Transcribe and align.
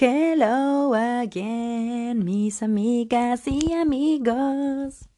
Hello 0.00 0.94
again, 0.94 2.24
mis 2.24 2.62
amigas 2.62 3.48
y 3.48 3.72
amigos. 3.72 5.08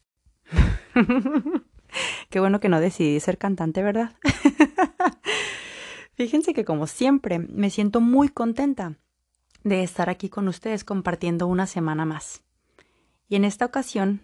Qué 2.31 2.39
bueno 2.39 2.59
que 2.59 2.67
no 2.67 2.79
decidí 2.79 3.19
ser 3.19 3.37
cantante, 3.37 3.83
¿verdad? 3.83 4.15
Fíjense 6.15 6.55
que 6.55 6.65
como 6.65 6.87
siempre 6.87 7.37
me 7.37 7.69
siento 7.69 8.01
muy 8.01 8.29
contenta 8.29 8.97
de 9.63 9.83
estar 9.83 10.09
aquí 10.09 10.29
con 10.29 10.47
ustedes 10.47 10.83
compartiendo 10.83 11.45
una 11.45 11.67
semana 11.67 12.05
más. 12.05 12.41
Y 13.29 13.35
en 13.35 13.45
esta 13.45 13.65
ocasión 13.65 14.23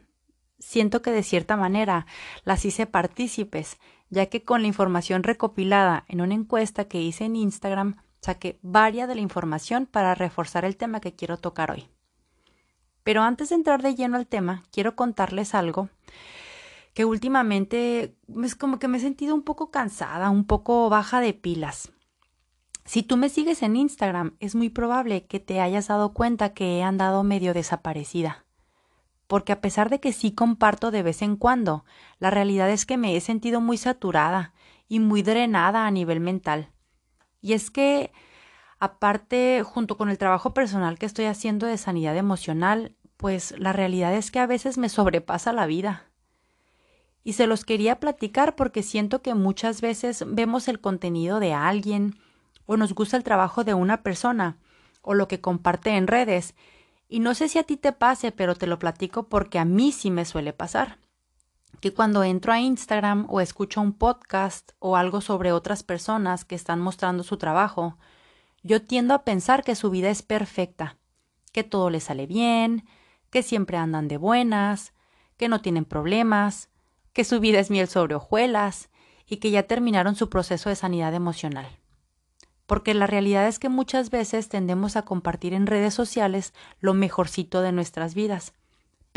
siento 0.57 1.03
que 1.03 1.11
de 1.11 1.21
cierta 1.21 1.55
manera 1.55 2.07
las 2.45 2.65
hice 2.65 2.87
partícipes, 2.87 3.77
ya 4.09 4.25
que 4.25 4.43
con 4.43 4.63
la 4.63 4.67
información 4.69 5.21
recopilada 5.21 6.03
en 6.07 6.19
una 6.19 6.33
encuesta 6.33 6.85
que 6.85 6.99
hice 6.99 7.25
en 7.25 7.35
Instagram 7.35 7.97
saqué 8.21 8.59
varias 8.61 9.07
de 9.07 9.15
la 9.15 9.21
información 9.21 9.85
para 9.85 10.15
reforzar 10.15 10.65
el 10.65 10.77
tema 10.77 10.99
que 10.99 11.15
quiero 11.15 11.37
tocar 11.37 11.71
hoy. 11.71 11.87
Pero 13.03 13.23
antes 13.23 13.49
de 13.49 13.55
entrar 13.55 13.81
de 13.81 13.95
lleno 13.95 14.17
al 14.17 14.27
tema, 14.27 14.63
quiero 14.71 14.95
contarles 14.95 15.55
algo 15.55 15.89
que 16.97 17.05
últimamente 17.05 18.17
es 18.43 18.55
como 18.55 18.79
que 18.79 18.87
me 18.87 18.97
he 18.97 18.99
sentido 18.99 19.35
un 19.35 19.43
poco 19.43 19.69
cansada, 19.69 20.31
un 20.31 20.45
poco 20.45 20.89
baja 20.89 21.21
de 21.21 21.35
pilas. 21.35 21.91
Si 22.85 23.03
tú 23.03 23.17
me 23.17 23.29
sigues 23.29 23.61
en 23.61 23.75
Instagram, 23.75 24.35
es 24.39 24.55
muy 24.55 24.69
probable 24.69 25.27
que 25.27 25.39
te 25.39 25.61
hayas 25.61 25.89
dado 25.89 26.15
cuenta 26.15 26.55
que 26.55 26.79
he 26.79 26.81
andado 26.81 27.23
medio 27.23 27.53
desaparecida. 27.53 28.45
Porque 29.27 29.51
a 29.51 29.61
pesar 29.61 29.91
de 29.91 29.99
que 29.99 30.11
sí 30.11 30.31
comparto 30.31 30.89
de 30.89 31.03
vez 31.03 31.21
en 31.21 31.35
cuando, 31.35 31.85
la 32.17 32.31
realidad 32.31 32.71
es 32.71 32.87
que 32.87 32.97
me 32.97 33.15
he 33.15 33.21
sentido 33.21 33.61
muy 33.61 33.77
saturada 33.77 34.55
y 34.87 34.99
muy 34.99 35.21
drenada 35.21 35.85
a 35.85 35.91
nivel 35.91 36.19
mental. 36.19 36.71
Y 37.41 37.53
es 37.53 37.71
que, 37.71 38.11
aparte, 38.79 39.63
junto 39.63 39.97
con 39.97 40.09
el 40.09 40.17
trabajo 40.17 40.53
personal 40.53 40.97
que 40.97 41.05
estoy 41.05 41.25
haciendo 41.25 41.65
de 41.65 41.77
sanidad 41.77 42.17
emocional, 42.17 42.95
pues 43.17 43.53
la 43.57 43.73
realidad 43.73 44.13
es 44.13 44.31
que 44.31 44.39
a 44.39 44.47
veces 44.47 44.77
me 44.77 44.89
sobrepasa 44.89 45.53
la 45.53 45.65
vida. 45.65 46.05
Y 47.23 47.33
se 47.33 47.47
los 47.47 47.65
quería 47.65 47.99
platicar 47.99 48.55
porque 48.55 48.83
siento 48.83 49.21
que 49.21 49.33
muchas 49.33 49.81
veces 49.81 50.23
vemos 50.27 50.67
el 50.67 50.79
contenido 50.79 51.39
de 51.39 51.53
alguien, 51.53 52.15
o 52.65 52.77
nos 52.77 52.93
gusta 52.93 53.17
el 53.17 53.23
trabajo 53.23 53.63
de 53.63 53.73
una 53.73 54.03
persona, 54.03 54.57
o 55.01 55.13
lo 55.13 55.27
que 55.27 55.41
comparte 55.41 55.91
en 55.91 56.07
redes, 56.07 56.55
y 57.09 57.19
no 57.19 57.33
sé 57.33 57.47
si 57.47 57.59
a 57.59 57.63
ti 57.63 57.77
te 57.77 57.93
pase, 57.93 58.31
pero 58.31 58.55
te 58.55 58.67
lo 58.67 58.79
platico 58.79 59.23
porque 59.29 59.59
a 59.59 59.65
mí 59.65 59.91
sí 59.91 60.11
me 60.11 60.25
suele 60.25 60.53
pasar 60.53 60.97
que 61.79 61.93
cuando 61.93 62.23
entro 62.23 62.53
a 62.53 62.59
Instagram 62.59 63.27
o 63.29 63.41
escucho 63.41 63.81
un 63.81 63.93
podcast 63.93 64.71
o 64.79 64.95
algo 64.95 65.21
sobre 65.21 65.51
otras 65.51 65.83
personas 65.83 66.45
que 66.45 66.55
están 66.55 66.79
mostrando 66.79 67.23
su 67.23 67.37
trabajo, 67.37 67.97
yo 68.63 68.81
tiendo 68.81 69.13
a 69.13 69.23
pensar 69.23 69.63
que 69.63 69.75
su 69.75 69.89
vida 69.89 70.09
es 70.09 70.21
perfecta, 70.21 70.97
que 71.51 71.63
todo 71.63 71.89
les 71.89 72.05
sale 72.05 72.25
bien, 72.25 72.85
que 73.29 73.43
siempre 73.43 73.77
andan 73.77 74.07
de 74.07 74.17
buenas, 74.17 74.93
que 75.37 75.49
no 75.49 75.61
tienen 75.61 75.85
problemas, 75.85 76.69
que 77.13 77.23
su 77.23 77.39
vida 77.39 77.59
es 77.59 77.69
miel 77.69 77.87
sobre 77.87 78.15
hojuelas 78.15 78.89
y 79.25 79.37
que 79.37 79.51
ya 79.51 79.63
terminaron 79.63 80.15
su 80.15 80.29
proceso 80.29 80.69
de 80.69 80.75
sanidad 80.75 81.13
emocional. 81.13 81.67
Porque 82.65 82.93
la 82.93 83.07
realidad 83.07 83.47
es 83.47 83.59
que 83.59 83.69
muchas 83.69 84.09
veces 84.09 84.49
tendemos 84.49 84.95
a 84.95 85.03
compartir 85.03 85.53
en 85.53 85.67
redes 85.67 85.93
sociales 85.93 86.53
lo 86.79 86.93
mejorcito 86.93 87.61
de 87.61 87.71
nuestras 87.71 88.13
vidas, 88.13 88.53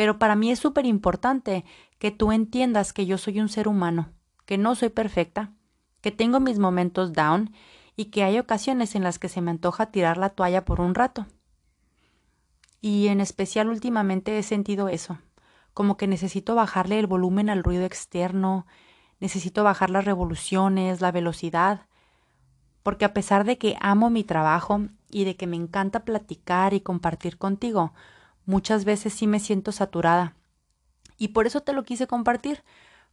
pero 0.00 0.19
para 0.19 0.34
mí 0.34 0.50
es 0.50 0.59
súper 0.59 0.87
importante 0.87 1.66
que 1.99 2.11
tú 2.11 2.33
entiendas 2.33 2.94
que 2.94 3.05
yo 3.05 3.19
soy 3.19 3.38
un 3.38 3.50
ser 3.50 3.69
humano, 3.69 4.09
que 4.47 4.56
no 4.56 4.75
soy 4.75 4.88
perfecta, 4.88 5.53
que 6.00 6.11
tengo 6.11 6.41
mis 6.41 6.59
momentos 6.59 7.12
down 7.12 7.53
y 7.97 8.06
que 8.06 8.25
hay 8.25 8.39
ocasiones 8.39 8.94
en 8.94 9.03
las 9.03 9.19
que 9.19 9.28
se 9.28 9.43
me 9.43 9.50
antoja 9.50 9.91
tirar 9.91 10.16
la 10.16 10.31
toalla 10.31 10.65
por 10.65 10.81
un 10.81 10.94
rato. 10.94 11.27
Y 12.81 13.09
en 13.09 13.21
especial 13.21 13.69
últimamente 13.69 14.39
he 14.39 14.43
sentido 14.43 14.89
eso, 14.89 15.19
como 15.75 15.99
que 15.99 16.06
necesito 16.06 16.55
bajarle 16.55 16.99
el 16.99 17.06
volumen 17.06 17.50
al 17.50 17.62
ruido 17.62 17.84
externo, 17.84 18.66
necesito 19.19 19.65
bajar 19.65 19.91
las 19.91 20.06
revoluciones, 20.06 21.03
la 21.03 21.12
velocidad, 21.12 21.89
porque 22.83 23.05
a 23.05 23.12
pesar 23.12 23.44
de 23.44 23.59
que 23.59 23.77
amo 23.83 24.09
mi 24.09 24.25
trabajo 24.25 24.81
y 25.10 25.25
de 25.25 25.37
que 25.37 25.47
me 25.47 25.56
encanta 25.56 26.06
platicar 26.06 26.72
y 26.72 26.81
compartir 26.81 27.37
contigo, 27.37 27.93
muchas 28.50 28.84
veces 28.84 29.15
sí 29.15 29.27
me 29.27 29.41
siento 29.41 29.72
saturada. 29.72 30.37
Y 31.16 31.28
por 31.28 31.47
eso 31.47 31.62
te 31.62 31.72
lo 31.72 31.84
quise 31.84 32.06
compartir, 32.06 32.62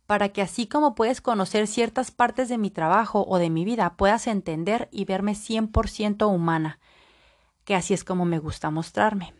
para 0.07 0.29
que 0.29 0.41
así 0.41 0.67
como 0.67 0.95
puedes 0.95 1.21
conocer 1.21 1.67
ciertas 1.67 2.11
partes 2.11 2.49
de 2.49 2.57
mi 2.57 2.71
trabajo 2.71 3.25
o 3.27 3.37
de 3.37 3.49
mi 3.49 3.63
vida, 3.63 3.95
puedas 3.95 4.27
entender 4.27 4.89
y 4.91 5.05
verme 5.05 5.33
100% 5.33 6.27
humana, 6.33 6.79
que 7.65 7.75
así 7.75 7.93
es 7.93 8.03
como 8.03 8.25
me 8.25 8.39
gusta 8.39 8.71
mostrarme. 8.71 9.33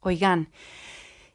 Oigan, 0.00 0.50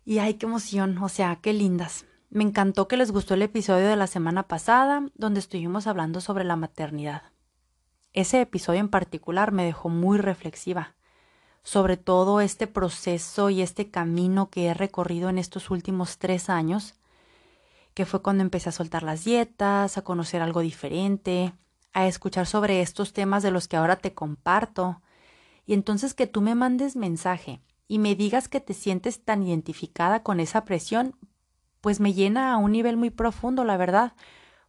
y 0.06 0.20
ay, 0.20 0.36
qué 0.36 0.46
emoción, 0.46 0.98
o 1.00 1.10
sea, 1.10 1.38
qué 1.42 1.54
lindas. 1.54 2.06
Me 2.30 2.44
encantó 2.44 2.88
que 2.88 2.98
les 2.98 3.12
gustó 3.12 3.34
el 3.34 3.42
episodio 3.42 3.88
de 3.88 3.96
la 3.96 4.08
semana 4.08 4.44
pasada, 4.44 5.08
donde 5.16 5.40
estuvimos 5.40 5.88
hablando 5.88 6.22
sobre 6.22 6.44
la 6.44 6.56
maternidad. 6.56 7.24
Ese 8.14 8.42
episodio 8.42 8.80
en 8.80 8.90
particular 8.90 9.52
me 9.52 9.66
dejó 9.66 9.90
muy 9.90 10.18
reflexiva 10.18 10.97
sobre 11.68 11.98
todo 11.98 12.40
este 12.40 12.66
proceso 12.66 13.50
y 13.50 13.62
este 13.62 13.92
camino 13.92 14.50
que 14.50 14.68
he 14.68 14.74
recorrido 14.74 15.28
en 15.28 15.38
estos 15.38 15.70
últimos 15.70 16.18
tres 16.18 16.50
años, 16.50 16.94
que 17.94 18.06
fue 18.06 18.22
cuando 18.22 18.42
empecé 18.42 18.70
a 18.70 18.72
soltar 18.72 19.04
las 19.04 19.26
dietas, 19.26 19.98
a 19.98 20.02
conocer 20.02 20.42
algo 20.42 20.62
diferente, 20.62 21.52
a 21.92 22.08
escuchar 22.08 22.46
sobre 22.46 22.82
estos 22.82 23.12
temas 23.12 23.44
de 23.44 23.52
los 23.52 23.68
que 23.68 23.76
ahora 23.76 23.98
te 23.98 24.14
comparto, 24.14 25.02
y 25.66 25.74
entonces 25.74 26.14
que 26.14 26.26
tú 26.26 26.40
me 26.40 26.56
mandes 26.56 26.96
mensaje 26.96 27.60
y 27.90 28.00
me 28.00 28.16
digas 28.16 28.48
que 28.48 28.62
te 28.62 28.74
sientes 28.74 29.26
tan 29.26 29.44
identificada 29.44 30.24
con 30.24 30.40
esa 30.40 30.64
presión, 30.64 31.18
pues 31.82 32.00
me 32.00 32.14
llena 32.14 32.54
a 32.54 32.58
un 32.58 32.72
nivel 32.72 32.96
muy 32.96 33.10
profundo, 33.10 33.66
la 33.66 33.76
verdad, 33.76 34.14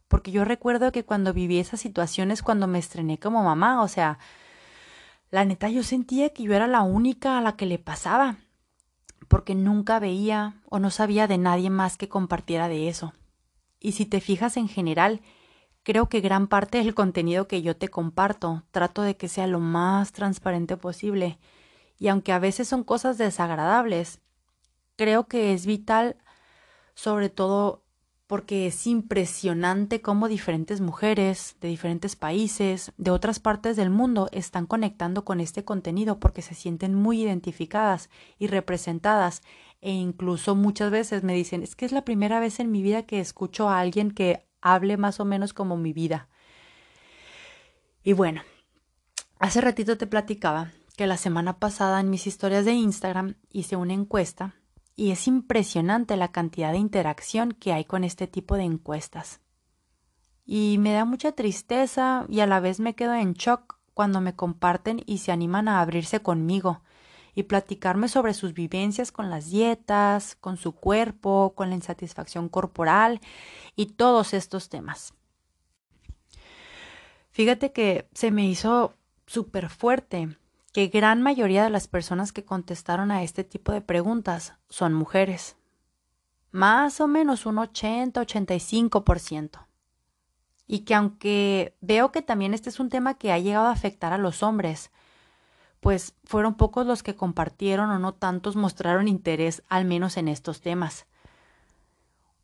porque 0.09 0.31
yo 0.31 0.43
recuerdo 0.43 0.91
que 0.91 1.05
cuando 1.05 1.31
viví 1.31 1.59
esas 1.59 1.79
situaciones 1.79 2.43
cuando 2.43 2.67
me 2.67 2.77
estrené 2.77 3.17
como 3.19 3.41
mamá, 3.41 3.83
o 3.83 3.87
sea, 3.87 4.19
la 5.31 5.45
neta 5.45 5.69
yo 5.69 5.83
sentía 5.83 6.29
que 6.29 6.43
yo 6.43 6.53
era 6.53 6.67
la 6.67 6.81
única 6.81 7.37
a 7.37 7.41
la 7.41 7.55
que 7.55 7.65
le 7.65 7.79
pasaba, 7.79 8.37
porque 9.27 9.55
nunca 9.55 9.99
veía 9.99 10.61
o 10.65 10.79
no 10.79 10.89
sabía 10.89 11.27
de 11.27 11.37
nadie 11.37 11.69
más 11.69 11.97
que 11.97 12.09
compartiera 12.09 12.67
de 12.67 12.89
eso. 12.89 13.13
Y 13.79 13.93
si 13.93 14.05
te 14.05 14.21
fijas 14.21 14.57
en 14.57 14.67
general, 14.67 15.21
creo 15.83 16.09
que 16.09 16.21
gran 16.21 16.47
parte 16.47 16.79
del 16.79 16.95
contenido 16.95 17.47
que 17.47 17.61
yo 17.61 17.77
te 17.77 17.89
comparto 17.89 18.63
trato 18.71 19.01
de 19.03 19.17
que 19.17 19.27
sea 19.27 19.47
lo 19.47 19.59
más 19.59 20.11
transparente 20.11 20.77
posible, 20.77 21.39
y 21.97 22.07
aunque 22.07 22.31
a 22.31 22.39
veces 22.39 22.67
son 22.67 22.83
cosas 22.83 23.17
desagradables, 23.17 24.21
creo 24.95 25.27
que 25.27 25.53
es 25.53 25.65
vital 25.65 26.17
sobre 26.95 27.29
todo 27.29 27.83
porque 28.29 28.67
es 28.67 28.85
impresionante 28.85 30.03
cómo 30.03 30.27
diferentes 30.27 30.81
mujeres 30.81 31.55
de 31.61 31.67
diferentes 31.67 32.15
países, 32.15 32.91
de 32.95 33.09
otras 33.09 33.39
partes 33.39 33.75
del 33.75 33.89
mundo, 33.89 34.29
están 34.31 34.67
conectando 34.67 35.25
con 35.25 35.39
este 35.39 35.65
contenido 35.65 36.19
porque 36.19 36.43
se 36.43 36.53
sienten 36.53 36.93
muy 36.93 37.23
identificadas 37.23 38.11
y 38.37 38.45
representadas 38.45 39.41
e 39.81 39.89
incluso 39.93 40.53
muchas 40.53 40.91
veces 40.91 41.23
me 41.23 41.33
dicen, 41.33 41.63
es 41.63 41.75
que 41.75 41.87
es 41.87 41.91
la 41.91 42.05
primera 42.05 42.39
vez 42.39 42.59
en 42.59 42.69
mi 42.69 42.83
vida 42.83 43.01
que 43.01 43.19
escucho 43.19 43.67
a 43.67 43.79
alguien 43.79 44.11
que 44.11 44.45
hable 44.61 44.95
más 44.97 45.19
o 45.19 45.25
menos 45.25 45.51
como 45.51 45.75
mi 45.75 45.91
vida. 45.91 46.29
Y 48.03 48.13
bueno, 48.13 48.43
hace 49.39 49.59
ratito 49.59 49.97
te 49.97 50.05
platicaba 50.05 50.71
que 50.95 51.07
la 51.07 51.17
semana 51.17 51.57
pasada 51.57 51.99
en 51.99 52.11
mis 52.11 52.27
historias 52.27 52.63
de 52.65 52.73
Instagram 52.73 53.37
hice 53.49 53.75
una 53.75 53.93
encuesta 53.93 54.58
y 54.99 55.11
es 55.11 55.29
impresionante 55.29 56.17
la 56.17 56.33
cantidad 56.33 56.73
de 56.73 56.77
interacción 56.77 57.53
que 57.53 57.71
hay 57.71 57.85
con 57.85 58.03
este 58.03 58.27
tipo 58.27 58.57
de 58.57 58.63
encuestas. 58.63 59.39
Y 60.45 60.75
me 60.79 60.91
da 60.91 61.05
mucha 61.05 61.31
tristeza 61.31 62.25
y 62.27 62.41
a 62.41 62.45
la 62.45 62.59
vez 62.59 62.81
me 62.81 62.95
quedo 62.95 63.13
en 63.13 63.31
shock 63.31 63.79
cuando 63.93 64.19
me 64.19 64.35
comparten 64.35 65.01
y 65.05 65.19
se 65.19 65.31
animan 65.31 65.69
a 65.69 65.79
abrirse 65.79 66.21
conmigo 66.21 66.81
y 67.33 67.43
platicarme 67.43 68.09
sobre 68.09 68.33
sus 68.33 68.53
vivencias 68.53 69.13
con 69.13 69.29
las 69.29 69.49
dietas, 69.49 70.35
con 70.35 70.57
su 70.57 70.73
cuerpo, 70.73 71.53
con 71.55 71.69
la 71.69 71.75
insatisfacción 71.75 72.49
corporal 72.49 73.21
y 73.77 73.85
todos 73.85 74.33
estos 74.33 74.67
temas. 74.67 75.13
Fíjate 77.31 77.71
que 77.71 78.09
se 78.13 78.31
me 78.31 78.45
hizo 78.45 78.95
súper 79.27 79.69
fuerte 79.69 80.35
que 80.71 80.87
gran 80.87 81.21
mayoría 81.21 81.63
de 81.63 81.69
las 81.69 81.87
personas 81.87 82.31
que 82.31 82.45
contestaron 82.45 83.11
a 83.11 83.23
este 83.23 83.43
tipo 83.43 83.71
de 83.71 83.81
preguntas 83.81 84.53
son 84.69 84.93
mujeres. 84.93 85.55
Más 86.51 87.01
o 87.01 87.07
menos 87.07 87.45
un 87.45 87.57
80-85%. 87.57 89.65
Y 90.67 90.79
que 90.79 90.95
aunque 90.95 91.75
veo 91.81 92.11
que 92.11 92.21
también 92.21 92.53
este 92.53 92.69
es 92.69 92.79
un 92.79 92.89
tema 92.89 93.15
que 93.15 93.31
ha 93.31 93.39
llegado 93.39 93.67
a 93.67 93.71
afectar 93.71 94.13
a 94.13 94.17
los 94.17 94.43
hombres, 94.43 94.91
pues 95.79 96.13
fueron 96.25 96.55
pocos 96.55 96.85
los 96.85 97.03
que 97.03 97.15
compartieron 97.15 97.89
o 97.89 97.99
no 97.99 98.13
tantos 98.13 98.55
mostraron 98.55 99.07
interés 99.07 99.63
al 99.69 99.85
menos 99.85 100.17
en 100.17 100.27
estos 100.27 100.61
temas. 100.61 101.07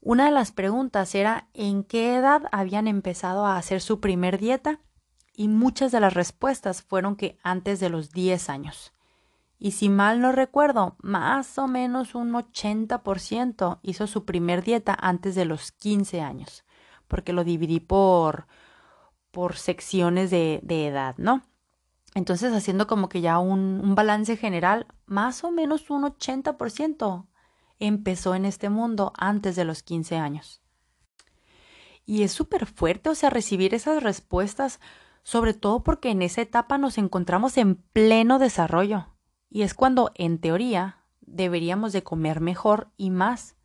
Una 0.01 0.25
de 0.25 0.31
las 0.31 0.51
preguntas 0.51 1.15
era 1.15 1.47
en 1.53 1.83
qué 1.83 2.15
edad 2.15 2.43
habían 2.51 2.87
empezado 2.87 3.45
a 3.45 3.57
hacer 3.57 3.81
su 3.81 3.99
primer 3.99 4.39
dieta 4.39 4.79
y 5.35 5.47
muchas 5.47 5.91
de 5.91 5.99
las 5.99 6.13
respuestas 6.13 6.81
fueron 6.81 7.15
que 7.15 7.37
antes 7.43 7.79
de 7.79 7.89
los 7.89 8.11
10 8.11 8.49
años. 8.49 8.93
Y 9.57 9.71
si 9.71 9.89
mal 9.89 10.19
no 10.19 10.31
recuerdo, 10.31 10.95
más 11.01 11.57
o 11.57 11.67
menos 11.67 12.13
un 12.13 12.33
80% 12.33 13.79
hizo 13.81 14.07
su 14.07 14.25
primer 14.25 14.63
dieta 14.63 14.97
antes 14.99 15.35
de 15.35 15.45
los 15.45 15.71
15 15.71 16.21
años, 16.21 16.65
porque 17.07 17.33
lo 17.33 17.43
dividí 17.43 17.79
por, 17.79 18.47
por 19.31 19.55
secciones 19.55 20.29
de, 20.29 20.59
de 20.63 20.87
edad, 20.87 21.15
¿no? 21.17 21.43
Entonces, 22.15 22.53
haciendo 22.53 22.87
como 22.87 23.09
que 23.09 23.21
ya 23.21 23.39
un, 23.39 23.81
un 23.83 23.95
balance 23.95 24.37
general, 24.37 24.87
más 25.05 25.43
o 25.43 25.51
menos 25.51 25.89
un 25.89 26.03
80% 26.03 27.27
empezó 27.79 28.35
en 28.35 28.45
este 28.45 28.69
mundo 28.69 29.13
antes 29.17 29.55
de 29.55 29.65
los 29.65 29.83
15 29.83 30.17
años. 30.17 30.61
Y 32.05 32.23
es 32.23 32.31
súper 32.31 32.65
fuerte, 32.65 33.09
o 33.09 33.15
sea, 33.15 33.29
recibir 33.29 33.73
esas 33.73 34.03
respuestas 34.03 34.79
sobre 35.25 35.55
todo 35.55 35.81
porque 35.81 36.11
en 36.11 36.21
esa 36.21 36.41
etapa 36.41 36.77
nos 36.77 36.99
encontramos 36.99 37.57
en 37.57 37.77
pleno 37.77 38.37
desarrollo 38.37 39.07
y 39.49 39.63
es 39.63 39.73
cuando, 39.73 40.11
en 40.13 40.37
teoría, 40.37 40.99
deberíamos 41.21 41.93
de 41.93 42.03
comer 42.03 42.41
mejor 42.41 42.89
y 42.95 43.09
más. 43.09 43.55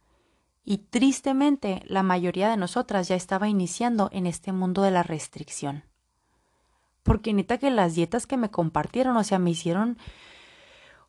Y 0.64 0.78
tristemente, 0.78 1.82
la 1.84 2.02
mayoría 2.02 2.48
de 2.48 2.56
nosotras 2.56 3.08
ya 3.08 3.14
estaba 3.14 3.46
iniciando 3.46 4.08
en 4.10 4.26
este 4.26 4.52
mundo 4.52 4.80
de 4.80 4.90
la 4.90 5.02
restricción. 5.02 5.84
Porque 7.02 7.34
neta 7.34 7.58
que 7.58 7.70
las 7.70 7.94
dietas 7.94 8.26
que 8.26 8.38
me 8.38 8.50
compartieron, 8.50 9.18
o 9.18 9.24
sea, 9.24 9.38
me 9.38 9.50
hicieron, 9.50 9.98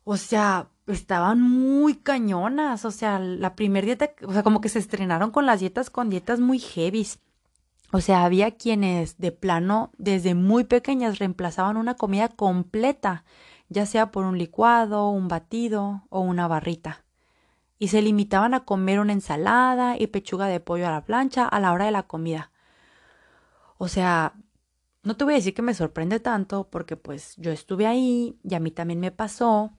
o 0.04 0.18
sea, 0.18 0.68
estaban 0.86 1.40
muy 1.40 1.94
cañonas, 1.94 2.84
o 2.84 2.90
sea, 2.90 3.18
la 3.18 3.56
primera 3.56 3.86
dieta, 3.86 4.10
o 4.26 4.34
sea, 4.34 4.42
como 4.42 4.60
que 4.60 4.68
se 4.68 4.80
estrenaron 4.80 5.30
con 5.30 5.46
las 5.46 5.60
dietas 5.60 5.88
con 5.88 6.10
dietas 6.10 6.40
muy 6.40 6.58
heavies 6.58 7.20
o 7.92 8.00
sea, 8.00 8.24
había 8.24 8.52
quienes 8.52 9.18
de 9.18 9.32
plano 9.32 9.92
desde 9.98 10.34
muy 10.34 10.64
pequeñas 10.64 11.18
reemplazaban 11.18 11.76
una 11.76 11.94
comida 11.94 12.28
completa, 12.28 13.24
ya 13.68 13.84
sea 13.84 14.10
por 14.10 14.24
un 14.24 14.38
licuado, 14.38 15.10
un 15.10 15.28
batido 15.28 16.02
o 16.08 16.20
una 16.20 16.48
barrita. 16.48 17.04
Y 17.78 17.88
se 17.88 18.00
limitaban 18.00 18.54
a 18.54 18.64
comer 18.64 18.98
una 18.98 19.12
ensalada 19.12 19.98
y 19.98 20.06
pechuga 20.06 20.46
de 20.46 20.58
pollo 20.58 20.88
a 20.88 20.90
la 20.90 21.04
plancha 21.04 21.46
a 21.46 21.60
la 21.60 21.70
hora 21.72 21.84
de 21.84 21.90
la 21.90 22.04
comida. 22.04 22.50
O 23.76 23.88
sea, 23.88 24.34
no 25.02 25.16
te 25.16 25.24
voy 25.24 25.34
a 25.34 25.36
decir 25.36 25.52
que 25.52 25.60
me 25.60 25.74
sorprende 25.74 26.18
tanto 26.18 26.70
porque 26.70 26.96
pues 26.96 27.34
yo 27.36 27.50
estuve 27.50 27.86
ahí 27.86 28.38
y 28.42 28.54
a 28.54 28.60
mí 28.60 28.70
también 28.70 29.00
me 29.00 29.10
pasó 29.10 29.72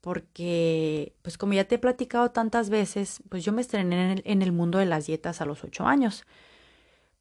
porque 0.00 1.14
pues 1.22 1.38
como 1.38 1.52
ya 1.52 1.64
te 1.64 1.76
he 1.76 1.78
platicado 1.78 2.32
tantas 2.32 2.68
veces, 2.68 3.22
pues 3.28 3.44
yo 3.44 3.52
me 3.52 3.60
estrené 3.60 3.94
en 3.94 4.10
el, 4.18 4.22
en 4.24 4.42
el 4.42 4.50
mundo 4.50 4.78
de 4.78 4.86
las 4.86 5.06
dietas 5.06 5.40
a 5.40 5.44
los 5.46 5.62
ocho 5.62 5.86
años. 5.86 6.24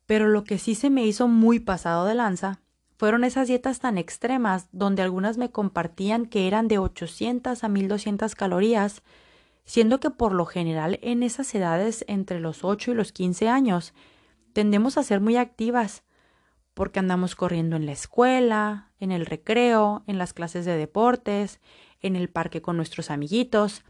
Pero 0.05 0.27
lo 0.27 0.43
que 0.43 0.57
sí 0.57 0.75
se 0.75 0.89
me 0.89 1.05
hizo 1.05 1.27
muy 1.27 1.59
pasado 1.59 2.05
de 2.05 2.15
lanza 2.15 2.59
fueron 2.97 3.23
esas 3.23 3.47
dietas 3.47 3.79
tan 3.79 3.97
extremas 3.97 4.67
donde 4.71 5.01
algunas 5.01 5.37
me 5.37 5.51
compartían 5.51 6.25
que 6.25 6.47
eran 6.47 6.67
de 6.67 6.77
800 6.77 7.63
a 7.63 7.67
1200 7.67 8.35
calorías, 8.35 9.01
siendo 9.65 9.99
que 9.99 10.09
por 10.09 10.33
lo 10.33 10.45
general 10.45 10.99
en 11.01 11.23
esas 11.23 11.53
edades 11.55 12.05
entre 12.07 12.39
los 12.39 12.63
8 12.63 12.91
y 12.91 12.95
los 12.95 13.11
15 13.11 13.49
años 13.49 13.93
tendemos 14.53 14.97
a 14.97 15.03
ser 15.03 15.19
muy 15.19 15.35
activas, 15.37 16.03
porque 16.73 16.99
andamos 16.99 17.35
corriendo 17.35 17.75
en 17.75 17.85
la 17.85 17.91
escuela, 17.91 18.91
en 18.99 19.11
el 19.11 19.25
recreo, 19.25 20.03
en 20.07 20.17
las 20.17 20.33
clases 20.33 20.65
de 20.65 20.77
deportes, 20.77 21.59
en 22.01 22.15
el 22.15 22.29
parque 22.29 22.61
con 22.61 22.77
nuestros 22.77 23.11
amiguitos. 23.11 23.83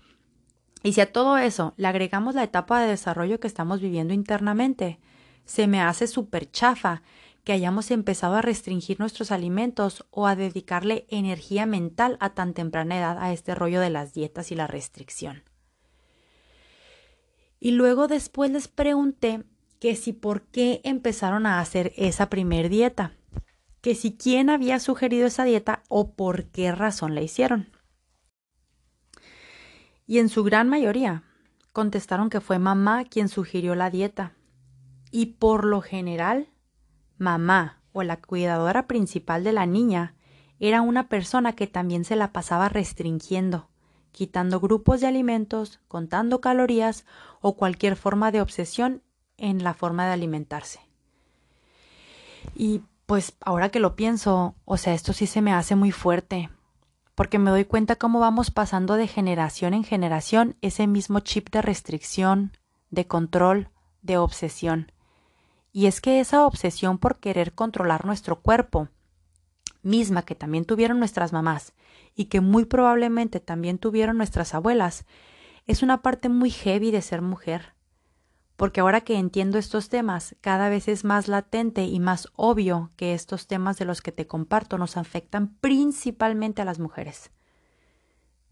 Y 0.83 0.93
si 0.93 1.01
a 1.01 1.11
todo 1.11 1.37
eso 1.37 1.73
le 1.77 1.87
agregamos 1.87 2.35
la 2.35 2.43
etapa 2.43 2.81
de 2.81 2.87
desarrollo 2.87 3.39
que 3.39 3.47
estamos 3.47 3.79
viviendo 3.79 4.13
internamente, 4.13 4.99
se 5.45 5.67
me 5.67 5.81
hace 5.81 6.07
súper 6.07 6.49
chafa 6.51 7.01
que 7.43 7.51
hayamos 7.51 7.91
empezado 7.91 8.35
a 8.35 8.41
restringir 8.41 8.99
nuestros 8.99 9.31
alimentos 9.31 10.05
o 10.11 10.27
a 10.27 10.35
dedicarle 10.35 11.05
energía 11.09 11.65
mental 11.65 12.17
a 12.19 12.33
tan 12.33 12.53
temprana 12.53 12.97
edad 12.97 13.17
a 13.19 13.33
este 13.33 13.53
rollo 13.53 13.81
de 13.81 13.89
las 13.89 14.13
dietas 14.13 14.51
y 14.51 14.55
la 14.55 14.67
restricción. 14.67 15.43
Y 17.59 17.71
luego 17.71 18.07
después 18.07 18.51
les 18.51 18.67
pregunté 18.67 19.43
que 19.79 19.95
si 19.95 20.13
por 20.13 20.43
qué 20.43 20.81
empezaron 20.83 21.45
a 21.45 21.59
hacer 21.59 21.93
esa 21.97 22.29
primer 22.29 22.69
dieta, 22.69 23.13
que 23.81 23.95
si 23.95 24.15
quién 24.15 24.49
había 24.49 24.79
sugerido 24.79 25.27
esa 25.27 25.43
dieta 25.43 25.83
o 25.89 26.11
por 26.11 26.45
qué 26.45 26.71
razón 26.71 27.15
la 27.15 27.21
hicieron. 27.21 27.69
Y 30.07 30.19
en 30.19 30.29
su 30.29 30.43
gran 30.43 30.69
mayoría 30.69 31.23
contestaron 31.73 32.29
que 32.29 32.39
fue 32.39 32.59
mamá 32.59 33.03
quien 33.03 33.27
sugirió 33.27 33.75
la 33.75 33.89
dieta, 33.89 34.33
y 35.15 35.27
por 35.27 35.63
lo 35.63 35.81
general, 35.81 36.49
mamá 37.19 37.83
o 37.91 38.01
la 38.01 38.19
cuidadora 38.19 38.87
principal 38.87 39.43
de 39.43 39.53
la 39.53 39.67
niña 39.67 40.15
era 40.59 40.81
una 40.81 41.07
persona 41.07 41.53
que 41.53 41.67
también 41.67 42.03
se 42.03 42.15
la 42.15 42.33
pasaba 42.33 42.67
restringiendo, 42.67 43.69
quitando 44.11 44.59
grupos 44.59 45.01
de 45.01 45.07
alimentos, 45.07 45.81
contando 45.87 46.41
calorías 46.41 47.05
o 47.41 47.55
cualquier 47.55 47.95
forma 47.95 48.31
de 48.31 48.41
obsesión 48.41 49.03
en 49.37 49.63
la 49.63 49.75
forma 49.75 50.07
de 50.07 50.13
alimentarse. 50.13 50.79
Y 52.55 52.81
pues 53.05 53.35
ahora 53.39 53.69
que 53.69 53.79
lo 53.79 53.95
pienso, 53.95 54.55
o 54.65 54.77
sea, 54.77 54.95
esto 54.95 55.13
sí 55.13 55.27
se 55.27 55.43
me 55.43 55.53
hace 55.53 55.75
muy 55.75 55.91
fuerte, 55.91 56.49
porque 57.13 57.37
me 57.37 57.51
doy 57.51 57.65
cuenta 57.65 57.97
cómo 57.97 58.19
vamos 58.19 58.49
pasando 58.49 58.95
de 58.95 59.05
generación 59.05 59.75
en 59.75 59.83
generación 59.83 60.55
ese 60.61 60.87
mismo 60.87 61.19
chip 61.19 61.51
de 61.51 61.61
restricción, 61.61 62.51
de 62.89 63.05
control, 63.05 63.69
de 64.01 64.17
obsesión. 64.17 64.91
Y 65.73 65.87
es 65.87 65.99
que 66.01 66.19
esa 66.19 66.45
obsesión 66.45 66.99
por 66.99 67.17
querer 67.17 67.53
controlar 67.53 68.05
nuestro 68.05 68.39
cuerpo, 68.39 68.89
misma 69.81 70.21
que 70.21 70.35
también 70.35 70.65
tuvieron 70.65 70.99
nuestras 70.99 71.33
mamás 71.33 71.73
y 72.15 72.25
que 72.25 72.41
muy 72.41 72.65
probablemente 72.65 73.39
también 73.39 73.79
tuvieron 73.79 74.17
nuestras 74.17 74.53
abuelas, 74.53 75.05
es 75.65 75.81
una 75.81 76.03
parte 76.03 76.29
muy 76.29 76.51
heavy 76.51 76.91
de 76.91 77.01
ser 77.01 77.23
mujer. 77.23 77.73
Porque 78.55 78.81
ahora 78.81 79.01
que 79.01 79.17
entiendo 79.17 79.57
estos 79.57 79.89
temas, 79.89 80.35
cada 80.41 80.69
vez 80.69 80.87
es 80.87 81.03
más 81.03 81.27
latente 81.27 81.85
y 81.85 81.99
más 81.99 82.27
obvio 82.35 82.91
que 82.95 83.15
estos 83.15 83.47
temas 83.47 83.77
de 83.77 83.85
los 83.85 84.01
que 84.01 84.11
te 84.11 84.27
comparto 84.27 84.77
nos 84.77 84.95
afectan 84.95 85.55
principalmente 85.55 86.61
a 86.61 86.65
las 86.65 86.79
mujeres. 86.79 87.31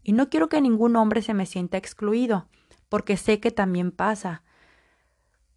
Y 0.02 0.12
no 0.12 0.28
quiero 0.28 0.48
que 0.48 0.60
ningún 0.60 0.96
hombre 0.96 1.22
se 1.22 1.34
me 1.34 1.46
sienta 1.46 1.78
excluido, 1.78 2.48
porque 2.88 3.16
sé 3.16 3.38
que 3.38 3.52
también 3.52 3.92
pasa, 3.92 4.42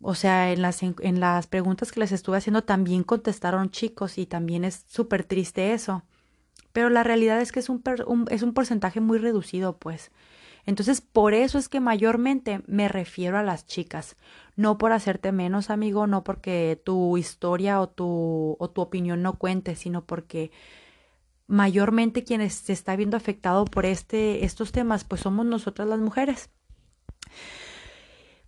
o 0.01 0.15
sea, 0.15 0.51
en 0.51 0.61
las, 0.61 0.83
en 0.83 1.19
las 1.19 1.47
preguntas 1.47 1.91
que 1.91 1.99
les 1.99 2.11
estuve 2.11 2.37
haciendo 2.37 2.63
también 2.63 3.03
contestaron 3.03 3.71
chicos 3.71 4.17
y 4.17 4.25
también 4.25 4.65
es 4.65 4.85
súper 4.87 5.23
triste 5.23 5.73
eso. 5.73 6.03
Pero 6.73 6.89
la 6.89 7.03
realidad 7.03 7.39
es 7.41 7.51
que 7.51 7.59
es 7.59 7.69
un, 7.69 7.81
es 8.29 8.41
un 8.43 8.53
porcentaje 8.53 8.99
muy 8.99 9.17
reducido, 9.17 9.77
pues. 9.77 10.11
Entonces, 10.65 10.99
por 10.99 11.33
eso 11.33 11.57
es 11.57 11.69
que 11.69 11.79
mayormente 11.79 12.61
me 12.67 12.87
refiero 12.89 13.37
a 13.37 13.43
las 13.43 13.65
chicas. 13.67 14.17
No 14.55 14.77
por 14.77 14.91
hacerte 14.91 15.31
menos, 15.31 15.69
amigo, 15.69 16.07
no 16.07 16.23
porque 16.23 16.81
tu 16.83 17.17
historia 17.17 17.79
o 17.79 17.87
tu, 17.87 18.57
o 18.59 18.69
tu 18.69 18.81
opinión 18.81 19.21
no 19.21 19.37
cuente, 19.37 19.75
sino 19.75 20.05
porque 20.05 20.51
mayormente 21.47 22.23
quienes 22.23 22.55
se 22.55 22.73
está 22.73 22.95
viendo 22.95 23.15
afectado 23.15 23.65
por 23.65 23.85
este, 23.85 24.43
estos 24.43 24.71
temas, 24.71 25.03
pues 25.03 25.21
somos 25.21 25.45
nosotras 25.45 25.87
las 25.87 25.99
mujeres 25.99 26.49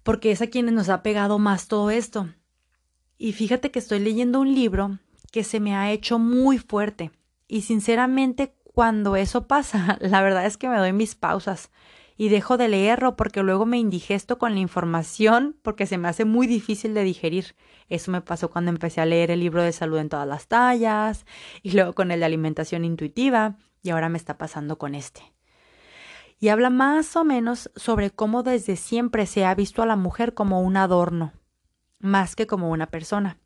porque 0.08 0.32
es 0.32 0.42
a 0.42 0.48
quienes 0.48 0.74
nos 0.74 0.88
ha 0.88 1.04
pegado 1.04 1.38
más 1.38 1.68
todo 1.68 1.92
esto. 1.92 2.30
Y 3.18 3.34
fíjate 3.34 3.72
que 3.72 3.80
estoy 3.80 4.00
leyendo 4.00 4.40
un 4.40 4.56
libro 4.56 5.00
que 5.34 5.44
se 5.44 5.60
me 5.60 5.76
ha 5.76 5.92
hecho 5.92 6.18
muy 6.18 6.60
fuerte. 6.60 7.12
Y 7.46 7.64
sinceramente, 7.64 8.56
cuando 8.74 9.18
eso 9.18 9.48
pasa, 9.48 9.98
la 10.00 10.22
verdad 10.22 10.46
es 10.46 10.56
que 10.56 10.70
me 10.70 10.78
doy 10.78 10.94
mis 10.94 11.16
pausas 11.16 11.72
y 12.16 12.30
dejo 12.30 12.56
de 12.56 12.70
leerlo 12.70 13.18
porque 13.18 13.44
luego 13.44 13.66
me 13.66 13.80
indigesto 13.80 14.38
con 14.38 14.54
la 14.54 14.62
información 14.62 15.58
porque 15.62 15.86
se 15.86 15.98
me 15.98 16.08
hace 16.08 16.24
muy 16.24 16.48
difícil 16.48 16.94
de 16.94 17.04
digerir. 17.04 17.58
Eso 17.90 18.10
me 18.10 18.22
pasó 18.22 18.50
cuando 18.50 18.72
empecé 18.72 19.02
a 19.02 19.06
leer 19.06 19.30
el 19.30 19.42
libro 19.42 19.62
de 19.62 19.74
salud 19.74 19.98
en 19.98 20.08
todas 20.08 20.26
las 20.26 20.48
tallas 20.48 21.26
y 21.64 21.72
luego 21.72 21.92
con 21.92 22.12
el 22.12 22.22
de 22.22 22.28
alimentación 22.28 22.86
intuitiva 22.86 23.58
y 23.84 23.90
ahora 23.90 24.08
me 24.08 24.18
está 24.18 24.38
pasando 24.38 24.78
con 24.78 24.96
este 24.96 25.37
y 26.40 26.50
habla 26.50 26.70
más 26.70 27.16
o 27.16 27.24
menos 27.24 27.72
sobre 27.76 28.12
cómo 28.12 28.44
desde 28.44 28.76
siempre 28.76 29.26
se 29.26 29.46
ha 29.46 29.56
visto 29.56 29.82
a 29.82 29.86
la 29.86 29.96
mujer 29.96 30.34
como 30.34 30.62
un 30.62 30.78
adorno, 30.78 31.34
más 32.00 32.36
que 32.36 32.48
como 32.48 32.70
una 32.70 32.88
persona. 32.88 33.40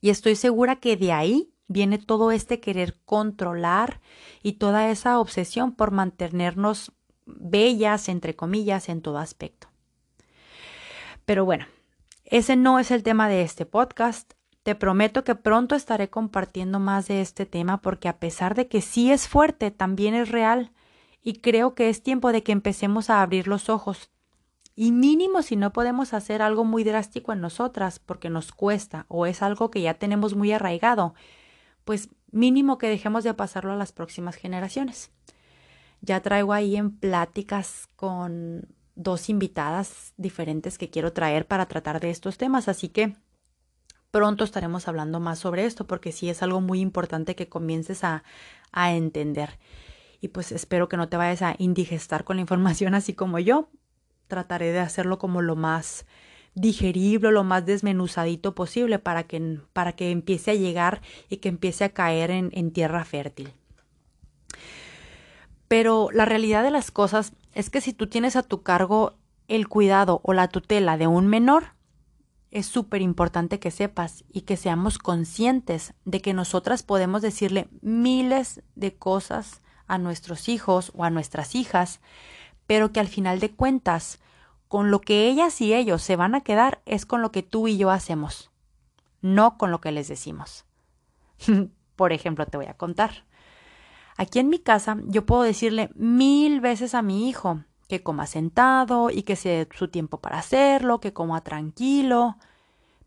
Y 0.00 0.10
estoy 0.10 0.36
segura 0.36 0.76
que 0.76 0.96
de 0.96 1.12
ahí 1.12 1.52
viene 1.68 1.98
todo 1.98 2.32
este 2.32 2.58
querer 2.58 2.98
controlar 3.04 4.00
y 4.42 4.54
toda 4.54 4.90
esa 4.90 5.18
obsesión 5.18 5.72
por 5.72 5.90
mantenernos 5.90 6.92
bellas, 7.26 8.08
entre 8.08 8.34
comillas, 8.34 8.88
en 8.88 9.02
todo 9.02 9.18
aspecto. 9.18 9.68
Pero 11.26 11.44
bueno, 11.44 11.66
ese 12.24 12.56
no 12.56 12.78
es 12.78 12.90
el 12.90 13.02
tema 13.02 13.28
de 13.28 13.42
este 13.42 13.66
podcast. 13.66 14.32
Te 14.62 14.74
prometo 14.74 15.22
que 15.22 15.34
pronto 15.34 15.74
estaré 15.74 16.10
compartiendo 16.10 16.80
más 16.80 17.08
de 17.08 17.20
este 17.20 17.46
tema 17.46 17.80
porque 17.80 18.08
a 18.08 18.18
pesar 18.18 18.54
de 18.54 18.66
que 18.68 18.80
sí 18.80 19.12
es 19.12 19.28
fuerte, 19.28 19.70
también 19.70 20.14
es 20.14 20.30
real 20.30 20.72
y 21.22 21.34
creo 21.40 21.74
que 21.74 21.88
es 21.88 22.02
tiempo 22.02 22.32
de 22.32 22.42
que 22.42 22.52
empecemos 22.52 23.10
a 23.10 23.22
abrir 23.22 23.46
los 23.48 23.68
ojos. 23.68 24.10
Y 24.74 24.92
mínimo 24.92 25.42
si 25.42 25.56
no 25.56 25.72
podemos 25.72 26.14
hacer 26.14 26.40
algo 26.42 26.64
muy 26.64 26.84
drástico 26.84 27.32
en 27.32 27.40
nosotras 27.40 27.98
porque 27.98 28.30
nos 28.30 28.52
cuesta 28.52 29.04
o 29.08 29.26
es 29.26 29.42
algo 29.42 29.70
que 29.70 29.82
ya 29.82 29.94
tenemos 29.94 30.34
muy 30.34 30.52
arraigado, 30.52 31.14
pues 31.84 32.08
mínimo 32.30 32.78
que 32.78 32.88
dejemos 32.88 33.24
de 33.24 33.34
pasarlo 33.34 33.72
a 33.72 33.76
las 33.76 33.92
próximas 33.92 34.36
generaciones. 34.36 35.10
Ya 36.00 36.20
traigo 36.20 36.52
ahí 36.52 36.76
en 36.76 36.96
pláticas 36.96 37.88
con 37.96 38.68
dos 38.94 39.28
invitadas 39.28 40.14
diferentes 40.16 40.78
que 40.78 40.90
quiero 40.90 41.12
traer 41.12 41.46
para 41.46 41.66
tratar 41.66 42.00
de 42.00 42.10
estos 42.10 42.38
temas, 42.38 42.68
así 42.68 42.88
que 42.88 43.16
pronto 44.10 44.44
estaremos 44.44 44.88
hablando 44.88 45.20
más 45.20 45.38
sobre 45.38 45.66
esto 45.66 45.86
porque 45.86 46.12
sí 46.12 46.30
es 46.30 46.42
algo 46.42 46.60
muy 46.60 46.80
importante 46.80 47.34
que 47.34 47.48
comiences 47.48 48.02
a, 48.04 48.24
a 48.72 48.94
entender. 48.94 49.58
Y 50.20 50.28
pues 50.28 50.52
espero 50.52 50.88
que 50.88 50.96
no 50.96 51.08
te 51.08 51.16
vayas 51.16 51.42
a 51.42 51.54
indigestar 51.58 52.24
con 52.24 52.36
la 52.36 52.42
información 52.42 52.94
así 52.94 53.14
como 53.14 53.38
yo. 53.38 53.70
Trataré 54.28 54.72
de 54.72 54.80
hacerlo 54.80 55.18
como 55.18 55.42
lo 55.42 55.56
más 55.56 56.06
digerible, 56.54 57.32
lo 57.32 57.44
más 57.44 57.64
desmenuzadito 57.64 58.54
posible 58.54 58.98
para 58.98 59.24
que, 59.24 59.60
para 59.72 59.92
que 59.92 60.10
empiece 60.10 60.50
a 60.50 60.54
llegar 60.54 61.00
y 61.28 61.38
que 61.38 61.48
empiece 61.48 61.84
a 61.84 61.90
caer 61.90 62.30
en, 62.30 62.50
en 62.52 62.72
tierra 62.72 63.04
fértil. 63.04 63.52
Pero 65.68 66.08
la 66.12 66.24
realidad 66.24 66.62
de 66.64 66.70
las 66.70 66.90
cosas 66.90 67.32
es 67.54 67.70
que 67.70 67.80
si 67.80 67.92
tú 67.92 68.08
tienes 68.08 68.36
a 68.36 68.42
tu 68.42 68.62
cargo 68.62 69.14
el 69.48 69.68
cuidado 69.68 70.20
o 70.24 70.32
la 70.32 70.48
tutela 70.48 70.96
de 70.96 71.06
un 71.06 71.26
menor, 71.28 71.74
es 72.50 72.66
súper 72.66 73.00
importante 73.00 73.60
que 73.60 73.70
sepas 73.70 74.24
y 74.32 74.42
que 74.42 74.56
seamos 74.56 74.98
conscientes 74.98 75.94
de 76.04 76.20
que 76.20 76.34
nosotras 76.34 76.82
podemos 76.82 77.22
decirle 77.22 77.68
miles 77.80 78.62
de 78.74 78.96
cosas 78.96 79.62
a 79.90 79.98
nuestros 79.98 80.48
hijos 80.48 80.92
o 80.94 81.04
a 81.04 81.10
nuestras 81.10 81.54
hijas, 81.54 82.00
pero 82.66 82.92
que 82.92 83.00
al 83.00 83.08
final 83.08 83.40
de 83.40 83.50
cuentas, 83.50 84.20
con 84.68 84.92
lo 84.92 85.00
que 85.00 85.28
ellas 85.28 85.60
y 85.60 85.74
ellos 85.74 86.00
se 86.00 86.14
van 86.14 86.36
a 86.36 86.42
quedar 86.42 86.80
es 86.86 87.04
con 87.04 87.22
lo 87.22 87.32
que 87.32 87.42
tú 87.42 87.66
y 87.66 87.76
yo 87.76 87.90
hacemos, 87.90 88.52
no 89.20 89.58
con 89.58 89.72
lo 89.72 89.80
que 89.80 89.90
les 89.90 90.06
decimos. 90.06 90.64
Por 91.96 92.12
ejemplo, 92.12 92.46
te 92.46 92.56
voy 92.56 92.66
a 92.66 92.76
contar. 92.76 93.24
Aquí 94.16 94.38
en 94.38 94.48
mi 94.48 94.60
casa 94.60 94.96
yo 95.06 95.26
puedo 95.26 95.42
decirle 95.42 95.90
mil 95.96 96.60
veces 96.60 96.94
a 96.94 97.02
mi 97.02 97.28
hijo 97.28 97.64
que 97.88 98.04
coma 98.04 98.26
sentado 98.26 99.10
y 99.10 99.24
que 99.24 99.34
se 99.34 99.48
dé 99.48 99.68
su 99.74 99.88
tiempo 99.88 100.20
para 100.20 100.38
hacerlo, 100.38 101.00
que 101.00 101.12
coma 101.12 101.40
tranquilo. 101.40 102.38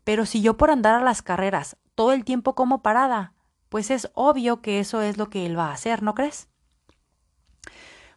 Pero 0.04 0.26
si 0.26 0.42
yo 0.42 0.58
por 0.58 0.70
andar 0.70 0.94
a 0.94 1.02
las 1.02 1.22
carreras 1.22 1.78
todo 1.94 2.12
el 2.12 2.26
tiempo 2.26 2.54
como 2.54 2.82
parada, 2.82 3.32
pues 3.70 3.90
es 3.90 4.10
obvio 4.12 4.60
que 4.60 4.80
eso 4.80 5.00
es 5.00 5.16
lo 5.16 5.30
que 5.30 5.46
él 5.46 5.58
va 5.58 5.68
a 5.68 5.72
hacer, 5.72 6.02
¿no 6.02 6.14
crees? 6.14 6.48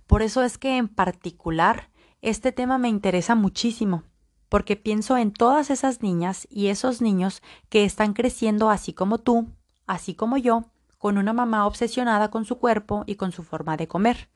Por 0.07 0.21
eso 0.21 0.43
es 0.43 0.57
que 0.57 0.77
en 0.77 0.87
particular 0.87 1.89
este 2.21 2.51
tema 2.51 2.77
me 2.77 2.89
interesa 2.89 3.35
muchísimo, 3.35 4.03
porque 4.49 4.75
pienso 4.75 5.17
en 5.17 5.31
todas 5.31 5.69
esas 5.69 6.01
niñas 6.01 6.47
y 6.49 6.67
esos 6.67 7.01
niños 7.01 7.41
que 7.69 7.83
están 7.83 8.13
creciendo 8.13 8.69
así 8.69 8.93
como 8.93 9.17
tú, 9.17 9.47
así 9.85 10.15
como 10.15 10.37
yo, 10.37 10.65
con 10.97 11.17
una 11.17 11.33
mamá 11.33 11.67
obsesionada 11.67 12.31
con 12.31 12.45
su 12.45 12.57
cuerpo 12.57 13.03
y 13.05 13.15
con 13.15 13.31
su 13.31 13.43
forma 13.43 13.77
de 13.77 13.87
comer, 13.87 14.29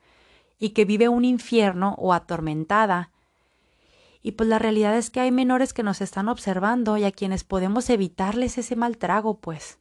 y 0.58 0.70
que 0.70 0.84
vive 0.84 1.08
un 1.08 1.24
infierno 1.24 1.96
o 1.98 2.12
atormentada. 2.12 3.10
Y 4.22 4.32
pues 4.32 4.48
la 4.48 4.60
realidad 4.60 4.96
es 4.96 5.10
que 5.10 5.20
hay 5.20 5.32
menores 5.32 5.72
que 5.72 5.82
nos 5.82 6.00
están 6.00 6.28
observando 6.28 6.96
y 6.96 7.04
a 7.04 7.10
quienes 7.10 7.42
podemos 7.42 7.90
evitarles 7.90 8.58
ese 8.58 8.76
mal 8.76 8.98
trago, 8.98 9.38
pues. 9.38 9.78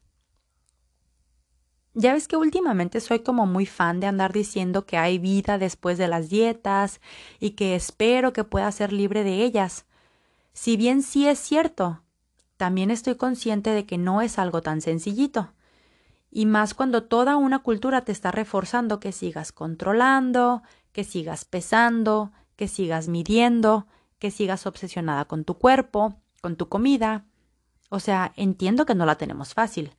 Ya 1.93 2.13
ves 2.13 2.27
que 2.27 2.37
últimamente 2.37 3.01
soy 3.01 3.19
como 3.19 3.45
muy 3.45 3.65
fan 3.65 3.99
de 3.99 4.07
andar 4.07 4.31
diciendo 4.31 4.85
que 4.85 4.97
hay 4.97 5.17
vida 5.17 5.57
después 5.57 5.97
de 5.97 6.07
las 6.07 6.29
dietas 6.29 7.01
y 7.39 7.51
que 7.51 7.75
espero 7.75 8.33
que 8.33 8.43
pueda 8.43 8.71
ser 8.71 8.93
libre 8.93 9.23
de 9.23 9.43
ellas. 9.43 9.85
Si 10.53 10.77
bien 10.77 11.03
sí 11.03 11.27
es 11.27 11.39
cierto, 11.39 12.01
también 12.57 12.91
estoy 12.91 13.15
consciente 13.15 13.71
de 13.71 13.85
que 13.85 13.97
no 13.97 14.21
es 14.21 14.39
algo 14.39 14.61
tan 14.61 14.81
sencillito 14.81 15.53
y 16.31 16.45
más 16.45 16.73
cuando 16.73 17.03
toda 17.03 17.35
una 17.35 17.59
cultura 17.59 18.01
te 18.01 18.13
está 18.13 18.31
reforzando 18.31 19.01
que 19.01 19.11
sigas 19.11 19.51
controlando, 19.51 20.63
que 20.93 21.03
sigas 21.03 21.43
pesando, 21.43 22.31
que 22.55 22.69
sigas 22.69 23.09
midiendo, 23.09 23.85
que 24.17 24.31
sigas 24.31 24.65
obsesionada 24.65 25.25
con 25.25 25.43
tu 25.43 25.55
cuerpo, 25.55 26.15
con 26.41 26.55
tu 26.55 26.69
comida. 26.69 27.25
O 27.89 27.99
sea, 27.99 28.31
entiendo 28.37 28.85
que 28.85 28.95
no 28.95 29.05
la 29.05 29.15
tenemos 29.15 29.53
fácil. 29.53 29.91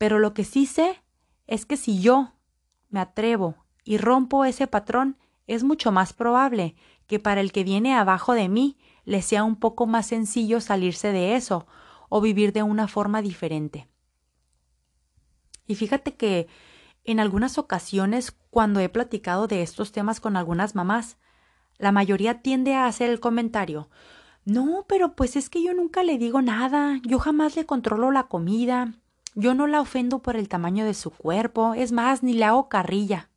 Pero 0.00 0.18
lo 0.18 0.32
que 0.32 0.44
sí 0.44 0.64
sé 0.64 1.04
es 1.46 1.66
que 1.66 1.76
si 1.76 2.00
yo 2.00 2.32
me 2.88 3.00
atrevo 3.00 3.66
y 3.84 3.98
rompo 3.98 4.46
ese 4.46 4.66
patrón, 4.66 5.18
es 5.46 5.62
mucho 5.62 5.92
más 5.92 6.14
probable 6.14 6.74
que 7.06 7.18
para 7.18 7.42
el 7.42 7.52
que 7.52 7.64
viene 7.64 7.94
abajo 7.94 8.32
de 8.32 8.48
mí 8.48 8.78
le 9.04 9.20
sea 9.20 9.44
un 9.44 9.56
poco 9.56 9.86
más 9.86 10.06
sencillo 10.06 10.62
salirse 10.62 11.12
de 11.12 11.36
eso 11.36 11.66
o 12.08 12.22
vivir 12.22 12.54
de 12.54 12.62
una 12.62 12.88
forma 12.88 13.20
diferente. 13.20 13.88
Y 15.66 15.74
fíjate 15.74 16.14
que 16.16 16.48
en 17.04 17.20
algunas 17.20 17.58
ocasiones, 17.58 18.34
cuando 18.48 18.80
he 18.80 18.88
platicado 18.88 19.48
de 19.48 19.60
estos 19.60 19.92
temas 19.92 20.18
con 20.18 20.34
algunas 20.38 20.74
mamás, 20.74 21.18
la 21.76 21.92
mayoría 21.92 22.40
tiende 22.40 22.74
a 22.74 22.86
hacer 22.86 23.10
el 23.10 23.20
comentario 23.20 23.90
No, 24.46 24.86
pero 24.88 25.14
pues 25.14 25.36
es 25.36 25.50
que 25.50 25.62
yo 25.62 25.74
nunca 25.74 26.04
le 26.04 26.16
digo 26.16 26.40
nada, 26.40 26.98
yo 27.04 27.18
jamás 27.18 27.54
le 27.54 27.66
controlo 27.66 28.10
la 28.10 28.28
comida, 28.28 28.94
yo 29.34 29.54
no 29.54 29.66
la 29.66 29.80
ofendo 29.80 30.20
por 30.20 30.36
el 30.36 30.48
tamaño 30.48 30.84
de 30.84 30.94
su 30.94 31.10
cuerpo, 31.10 31.74
es 31.74 31.92
más, 31.92 32.22
ni 32.22 32.32
le 32.32 32.44
hago 32.44 32.68
carrilla. 32.68 33.30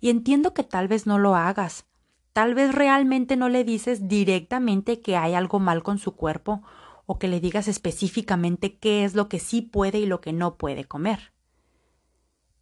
Y 0.00 0.10
entiendo 0.10 0.54
que 0.54 0.62
tal 0.62 0.88
vez 0.88 1.06
no 1.06 1.18
lo 1.18 1.36
hagas, 1.36 1.86
tal 2.32 2.54
vez 2.54 2.74
realmente 2.74 3.36
no 3.36 3.48
le 3.48 3.64
dices 3.64 4.08
directamente 4.08 5.00
que 5.00 5.16
hay 5.16 5.34
algo 5.34 5.58
mal 5.58 5.82
con 5.82 5.98
su 5.98 6.14
cuerpo 6.14 6.62
o 7.06 7.18
que 7.18 7.28
le 7.28 7.40
digas 7.40 7.68
específicamente 7.68 8.76
qué 8.78 9.04
es 9.04 9.14
lo 9.14 9.28
que 9.28 9.38
sí 9.38 9.62
puede 9.62 9.98
y 9.98 10.06
lo 10.06 10.20
que 10.20 10.32
no 10.32 10.56
puede 10.56 10.84
comer. 10.84 11.32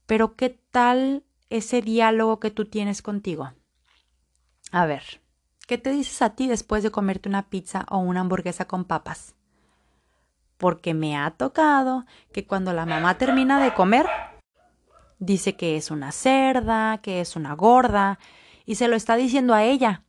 Pero 0.07 0.37
¿qué 0.37 0.51
tal 0.71 1.25
ese 1.51 1.81
diálogo 1.81 2.41
que 2.41 2.51
tú 2.51 2.67
tienes 2.67 3.01
contigo? 3.01 3.53
A 4.71 4.87
ver, 4.87 5.23
¿qué 5.67 5.79
te 5.79 5.91
dices 5.91 6.21
a 6.21 6.35
ti 6.35 6.47
después 6.47 6.83
de 6.83 6.91
comerte 6.91 7.29
una 7.29 7.49
pizza 7.49 7.87
o 7.91 7.99
una 7.99 8.21
hamburguesa 8.21 8.67
con 8.67 8.85
papas? 8.85 9.34
Porque 10.57 10.95
me 10.95 11.17
ha 11.17 11.31
tocado 11.33 12.07
que 12.33 12.47
cuando 12.47 12.73
la 12.73 12.87
mamá 12.87 13.19
termina 13.19 13.63
de 13.63 13.75
comer, 13.75 14.07
dice 15.19 15.57
que 15.57 15.77
es 15.77 15.91
una 15.91 16.13
cerda, 16.13 16.99
que 16.99 17.21
es 17.21 17.37
una 17.37 17.55
gorda, 17.55 18.19
y 18.67 18.77
se 18.77 18.89
lo 18.89 18.97
está 18.97 19.17
diciendo 19.17 19.55
a 19.55 19.65
ella, 19.65 20.03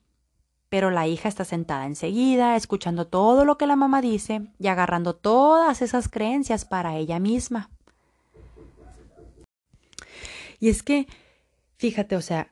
pero 0.70 0.92
la 0.92 1.08
hija 1.08 1.30
está 1.30 1.46
sentada 1.46 1.86
enseguida, 1.86 2.56
escuchando 2.56 3.08
todo 3.08 3.46
lo 3.46 3.58
que 3.58 3.68
la 3.68 3.76
mamá 3.76 4.02
dice 4.02 4.48
y 4.60 4.68
agarrando 4.68 5.16
todas 5.16 5.82
esas 5.82 6.10
creencias 6.10 6.66
para 6.66 6.96
ella 6.98 7.20
misma. 7.20 7.70
Y 10.60 10.70
es 10.70 10.84
que, 10.84 11.08
fíjate, 11.78 12.16
o 12.16 12.22
sea, 12.22 12.52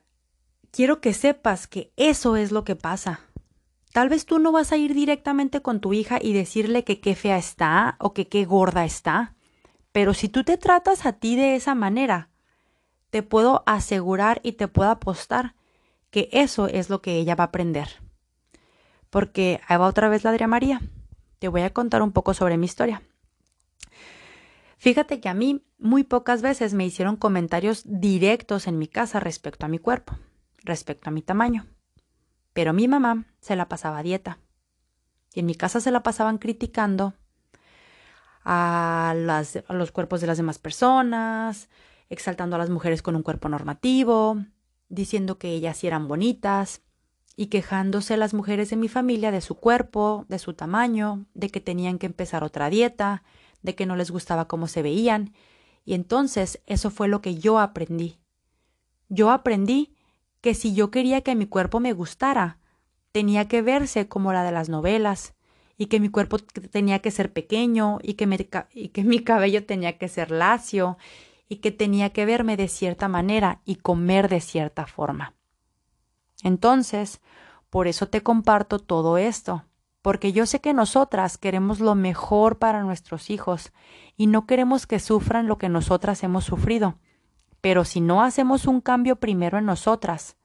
quiero 0.70 1.00
que 1.00 1.12
sepas 1.12 1.66
que 1.66 1.92
eso 1.96 2.36
es 2.36 2.52
lo 2.52 2.64
que 2.64 2.76
pasa. 2.76 3.20
Tal 3.94 4.08
vez 4.08 4.26
tú 4.26 4.40
no 4.40 4.50
vas 4.50 4.72
a 4.72 4.76
ir 4.76 4.92
directamente 4.92 5.62
con 5.62 5.78
tu 5.78 5.92
hija 5.92 6.18
y 6.20 6.32
decirle 6.32 6.82
que 6.82 7.00
qué 7.00 7.14
fea 7.14 7.38
está 7.38 7.94
o 8.00 8.12
que 8.12 8.26
qué 8.26 8.44
gorda 8.44 8.84
está, 8.84 9.36
pero 9.92 10.14
si 10.14 10.28
tú 10.28 10.42
te 10.42 10.56
tratas 10.56 11.06
a 11.06 11.12
ti 11.12 11.36
de 11.36 11.54
esa 11.54 11.76
manera, 11.76 12.28
te 13.10 13.22
puedo 13.22 13.62
asegurar 13.66 14.40
y 14.42 14.54
te 14.54 14.66
puedo 14.66 14.90
apostar 14.90 15.54
que 16.10 16.28
eso 16.32 16.66
es 16.66 16.90
lo 16.90 17.02
que 17.02 17.18
ella 17.18 17.36
va 17.36 17.44
a 17.44 17.46
aprender. 17.46 17.86
Porque 19.10 19.60
ahí 19.68 19.76
va 19.76 19.86
otra 19.86 20.08
vez 20.08 20.24
la 20.24 20.30
Adria 20.30 20.48
María. 20.48 20.80
Te 21.38 21.46
voy 21.46 21.62
a 21.62 21.72
contar 21.72 22.02
un 22.02 22.10
poco 22.10 22.34
sobre 22.34 22.56
mi 22.56 22.64
historia. 22.64 23.00
Fíjate 24.76 25.20
que 25.20 25.28
a 25.28 25.34
mí 25.34 25.64
muy 25.78 26.02
pocas 26.02 26.42
veces 26.42 26.74
me 26.74 26.84
hicieron 26.84 27.14
comentarios 27.14 27.82
directos 27.84 28.66
en 28.66 28.76
mi 28.76 28.88
casa 28.88 29.20
respecto 29.20 29.66
a 29.66 29.68
mi 29.68 29.78
cuerpo, 29.78 30.18
respecto 30.64 31.10
a 31.10 31.12
mi 31.12 31.22
tamaño. 31.22 31.64
Pero 32.54 32.72
mi 32.72 32.88
mamá 32.88 33.26
se 33.40 33.56
la 33.56 33.68
pasaba 33.68 33.98
a 33.98 34.02
dieta. 34.02 34.38
Y 35.34 35.40
en 35.40 35.46
mi 35.46 35.54
casa 35.54 35.80
se 35.80 35.90
la 35.90 36.02
pasaban 36.02 36.38
criticando 36.38 37.12
a, 38.44 39.14
los 39.68 39.92
cuerpos 39.92 40.20
de 40.20 40.26
las 40.26 40.36
demás 40.36 40.58
personas, 40.58 41.68
exaltando 42.08 42.56
a 42.56 42.58
las 42.58 42.70
mujeres 42.70 43.02
con 43.02 43.16
un 43.16 43.22
cuerpo 43.22 43.48
normativo, 43.48 44.38
diciendo 44.88 45.38
que 45.38 45.48
ellas 45.48 45.78
sí 45.78 45.86
eran 45.86 46.08
bonitas, 46.08 46.82
y 47.36 47.46
quejándose 47.46 48.16
las 48.16 48.32
mujeres 48.32 48.70
de 48.70 48.76
mi 48.76 48.88
familia 48.88 49.32
de 49.32 49.40
su 49.40 49.56
cuerpo, 49.56 50.24
de 50.28 50.38
su 50.38 50.54
tamaño, 50.54 51.26
de 51.34 51.50
que 51.50 51.60
tenían 51.60 51.98
que 51.98 52.06
empezar 52.06 52.44
otra 52.44 52.70
dieta, 52.70 53.24
de 53.62 53.74
que 53.74 53.86
no 53.86 53.96
les 53.96 54.12
gustaba 54.12 54.46
cómo 54.46 54.68
se 54.68 54.82
veían, 54.82 55.34
Y 55.86 55.92
entonces 55.92 56.62
eso 56.64 56.90
fue 56.90 57.08
lo 57.08 57.20
que 57.20 57.34
yo 57.34 57.58
aprendí. 57.58 58.18
Yo 59.10 59.30
aprendí 59.30 59.93
que 60.44 60.52
si 60.52 60.74
yo 60.74 60.90
quería 60.90 61.22
que 61.22 61.34
mi 61.34 61.46
cuerpo 61.46 61.80
me 61.80 61.94
gustara, 61.94 62.58
tenía 63.12 63.48
que 63.48 63.62
verse 63.62 64.08
como 64.08 64.30
la 64.34 64.44
de 64.44 64.52
las 64.52 64.68
novelas, 64.68 65.32
y 65.78 65.86
que 65.86 66.00
mi 66.00 66.10
cuerpo 66.10 66.36
tenía 66.38 66.98
que 66.98 67.10
ser 67.10 67.32
pequeño, 67.32 67.98
y 68.02 68.12
que, 68.12 68.66
y 68.74 68.88
que 68.88 69.04
mi 69.04 69.20
cabello 69.20 69.64
tenía 69.64 69.96
que 69.96 70.06
ser 70.06 70.30
lacio, 70.30 70.98
y 71.48 71.56
que 71.56 71.72
tenía 71.72 72.10
que 72.10 72.26
verme 72.26 72.58
de 72.58 72.68
cierta 72.68 73.08
manera 73.08 73.62
y 73.64 73.76
comer 73.76 74.28
de 74.28 74.42
cierta 74.42 74.84
forma. 74.84 75.32
Entonces, 76.42 77.22
por 77.70 77.86
eso 77.88 78.10
te 78.10 78.22
comparto 78.22 78.78
todo 78.78 79.16
esto, 79.16 79.64
porque 80.02 80.34
yo 80.34 80.44
sé 80.44 80.60
que 80.60 80.74
nosotras 80.74 81.38
queremos 81.38 81.80
lo 81.80 81.94
mejor 81.94 82.58
para 82.58 82.82
nuestros 82.82 83.30
hijos 83.30 83.72
y 84.18 84.26
no 84.26 84.46
queremos 84.46 84.86
que 84.86 85.00
sufran 85.00 85.46
lo 85.46 85.56
que 85.56 85.70
nosotras 85.70 86.22
hemos 86.22 86.44
sufrido. 86.44 86.98
Pero 87.64 87.86
si 87.86 88.02
no 88.02 88.22
hacemos 88.22 88.66
un 88.66 88.82
cambio 88.82 89.16
primero 89.16 89.56
en 89.56 89.64
nosotras, 89.64 90.36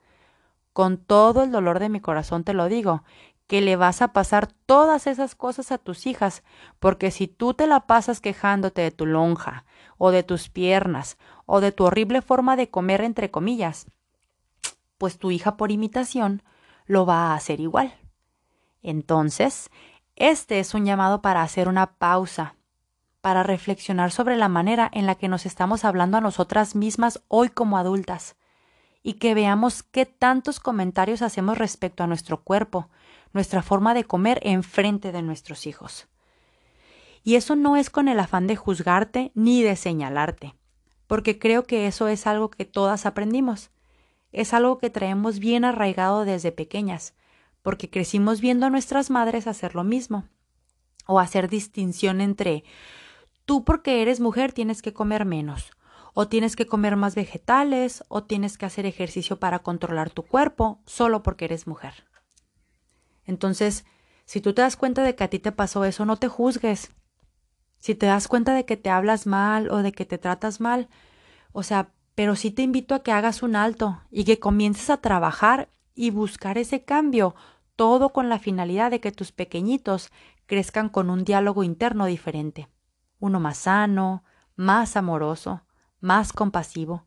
con 0.71 0.95
todo 0.95 1.43
el 1.43 1.51
dolor 1.51 1.79
de 1.79 1.89
mi 1.89 1.99
corazón 1.99 2.45
te 2.45 2.53
lo 2.53 2.69
digo, 2.69 3.03
que 3.45 3.59
le 3.59 3.75
vas 3.75 4.01
a 4.01 4.13
pasar 4.13 4.47
todas 4.65 5.05
esas 5.05 5.35
cosas 5.35 5.73
a 5.73 5.79
tus 5.79 6.07
hijas, 6.07 6.43
porque 6.79 7.11
si 7.11 7.27
tú 7.27 7.53
te 7.53 7.67
la 7.67 7.81
pasas 7.87 8.21
quejándote 8.21 8.83
de 8.83 8.91
tu 8.91 9.05
lonja, 9.05 9.65
o 9.97 10.11
de 10.11 10.23
tus 10.23 10.47
piernas, 10.47 11.17
o 11.45 11.59
de 11.59 11.73
tu 11.73 11.83
horrible 11.83 12.21
forma 12.21 12.55
de 12.55 12.69
comer 12.69 13.01
entre 13.01 13.29
comillas, 13.29 13.87
pues 14.97 15.17
tu 15.17 15.29
hija 15.29 15.57
por 15.57 15.71
imitación 15.71 16.41
lo 16.85 17.05
va 17.05 17.33
a 17.33 17.35
hacer 17.35 17.59
igual. 17.59 17.93
Entonces, 18.81 19.69
este 20.15 20.61
es 20.61 20.73
un 20.73 20.85
llamado 20.85 21.21
para 21.21 21.41
hacer 21.41 21.67
una 21.67 21.97
pausa, 21.97 22.55
para 23.21 23.43
reflexionar 23.43 24.11
sobre 24.11 24.37
la 24.37 24.49
manera 24.49 24.89
en 24.93 25.05
la 25.05 25.15
que 25.15 25.27
nos 25.27 25.45
estamos 25.45 25.85
hablando 25.85 26.17
a 26.17 26.21
nosotras 26.21 26.75
mismas 26.75 27.21
hoy 27.27 27.49
como 27.49 27.77
adultas, 27.77 28.35
y 29.03 29.13
que 29.13 29.33
veamos 29.33 29.83
qué 29.83 30.05
tantos 30.05 30.59
comentarios 30.59 31.21
hacemos 31.21 31.57
respecto 31.57 32.03
a 32.03 32.07
nuestro 32.07 32.43
cuerpo, 32.43 32.89
nuestra 33.33 33.61
forma 33.61 33.93
de 33.93 34.03
comer 34.03 34.39
en 34.43 34.63
frente 34.63 35.11
de 35.11 35.21
nuestros 35.21 35.67
hijos. 35.67 36.07
Y 37.23 37.35
eso 37.35 37.55
no 37.55 37.75
es 37.75 37.89
con 37.89 38.07
el 38.07 38.19
afán 38.19 38.47
de 38.47 38.55
juzgarte 38.55 39.31
ni 39.35 39.61
de 39.61 39.75
señalarte, 39.75 40.55
porque 41.07 41.39
creo 41.39 41.63
que 41.63 41.87
eso 41.87 42.07
es 42.07 42.27
algo 42.27 42.49
que 42.49 42.65
todas 42.65 43.05
aprendimos. 43.05 43.71
Es 44.31 44.53
algo 44.53 44.77
que 44.77 44.89
traemos 44.89 45.39
bien 45.39 45.65
arraigado 45.65 46.23
desde 46.23 46.51
pequeñas, 46.51 47.13
porque 47.61 47.89
crecimos 47.89 48.41
viendo 48.41 48.65
a 48.65 48.69
nuestras 48.69 49.09
madres 49.09 49.47
hacer 49.47 49.75
lo 49.75 49.83
mismo, 49.83 50.25
o 51.07 51.19
hacer 51.19 51.49
distinción 51.49 52.21
entre 52.21 52.63
tú 53.49 53.63
porque 53.63 54.03
eres 54.03 54.19
mujer 54.19 54.53
tienes 54.53 54.83
que 54.83 54.93
comer 54.93 55.25
menos, 55.25 55.71
o 56.13 56.27
tienes 56.27 56.55
que 56.55 56.67
comer 56.67 56.95
más 56.97 57.15
vegetales, 57.15 58.03
o 58.07 58.23
tienes 58.23 58.59
que 58.59 58.67
hacer 58.67 58.85
ejercicio 58.85 59.39
para 59.39 59.57
controlar 59.57 60.11
tu 60.11 60.21
cuerpo 60.21 60.83
solo 60.85 61.23
porque 61.23 61.45
eres 61.45 61.65
mujer. 61.65 62.05
Entonces, 63.25 63.85
si 64.25 64.39
tú 64.39 64.53
te 64.53 64.61
das 64.61 64.77
cuenta 64.77 65.01
de 65.01 65.15
que 65.15 65.23
a 65.23 65.29
ti 65.29 65.39
te 65.39 65.51
pasó 65.51 65.83
eso, 65.83 66.05
no 66.05 66.17
te 66.17 66.27
juzgues. 66.27 66.91
Si 67.79 67.95
te 67.95 68.05
das 68.05 68.27
cuenta 68.27 68.53
de 68.53 68.65
que 68.65 68.77
te 68.77 68.91
hablas 68.91 69.25
mal 69.25 69.71
o 69.71 69.77
de 69.77 69.93
que 69.93 70.05
te 70.05 70.19
tratas 70.19 70.59
mal, 70.59 70.87
o 71.51 71.63
sea, 71.63 71.89
pero 72.13 72.35
sí 72.35 72.51
te 72.51 72.61
invito 72.61 72.93
a 72.93 73.01
que 73.01 73.11
hagas 73.11 73.41
un 73.41 73.55
alto 73.55 73.99
y 74.11 74.25
que 74.25 74.37
comiences 74.37 74.91
a 74.91 74.97
trabajar 74.97 75.69
y 75.95 76.11
buscar 76.11 76.59
ese 76.59 76.83
cambio, 76.83 77.33
todo 77.75 78.09
con 78.09 78.29
la 78.29 78.37
finalidad 78.37 78.91
de 78.91 78.99
que 78.99 79.11
tus 79.11 79.31
pequeñitos 79.31 80.11
crezcan 80.45 80.87
con 80.89 81.09
un 81.09 81.23
diálogo 81.23 81.63
interno 81.63 82.05
diferente, 82.05 82.69
uno 83.19 83.39
más 83.39 83.59
sano, 83.59 84.23
más 84.55 84.95
amoroso, 84.97 85.63
más 86.01 86.33
compasivo, 86.33 87.05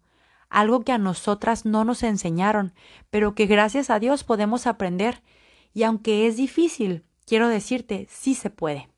algo 0.49 0.83
que 0.83 0.93
a 0.93 0.99
nosotras 0.99 1.65
no 1.65 1.85
nos 1.85 2.03
enseñaron, 2.03 2.75
pero 3.11 3.35
que 3.35 3.47
gracias 3.47 3.91
a 3.91 3.99
Dios 3.99 4.25
podemos 4.25 4.67
aprender 4.67 5.23
y 5.75 5.83
aunque 5.85 6.27
es 6.27 6.37
difícil, 6.37 7.05
quiero 7.27 7.49
decirte, 7.49 8.07
sí 8.11 8.35
se 8.35 8.51
puede. 8.51 8.89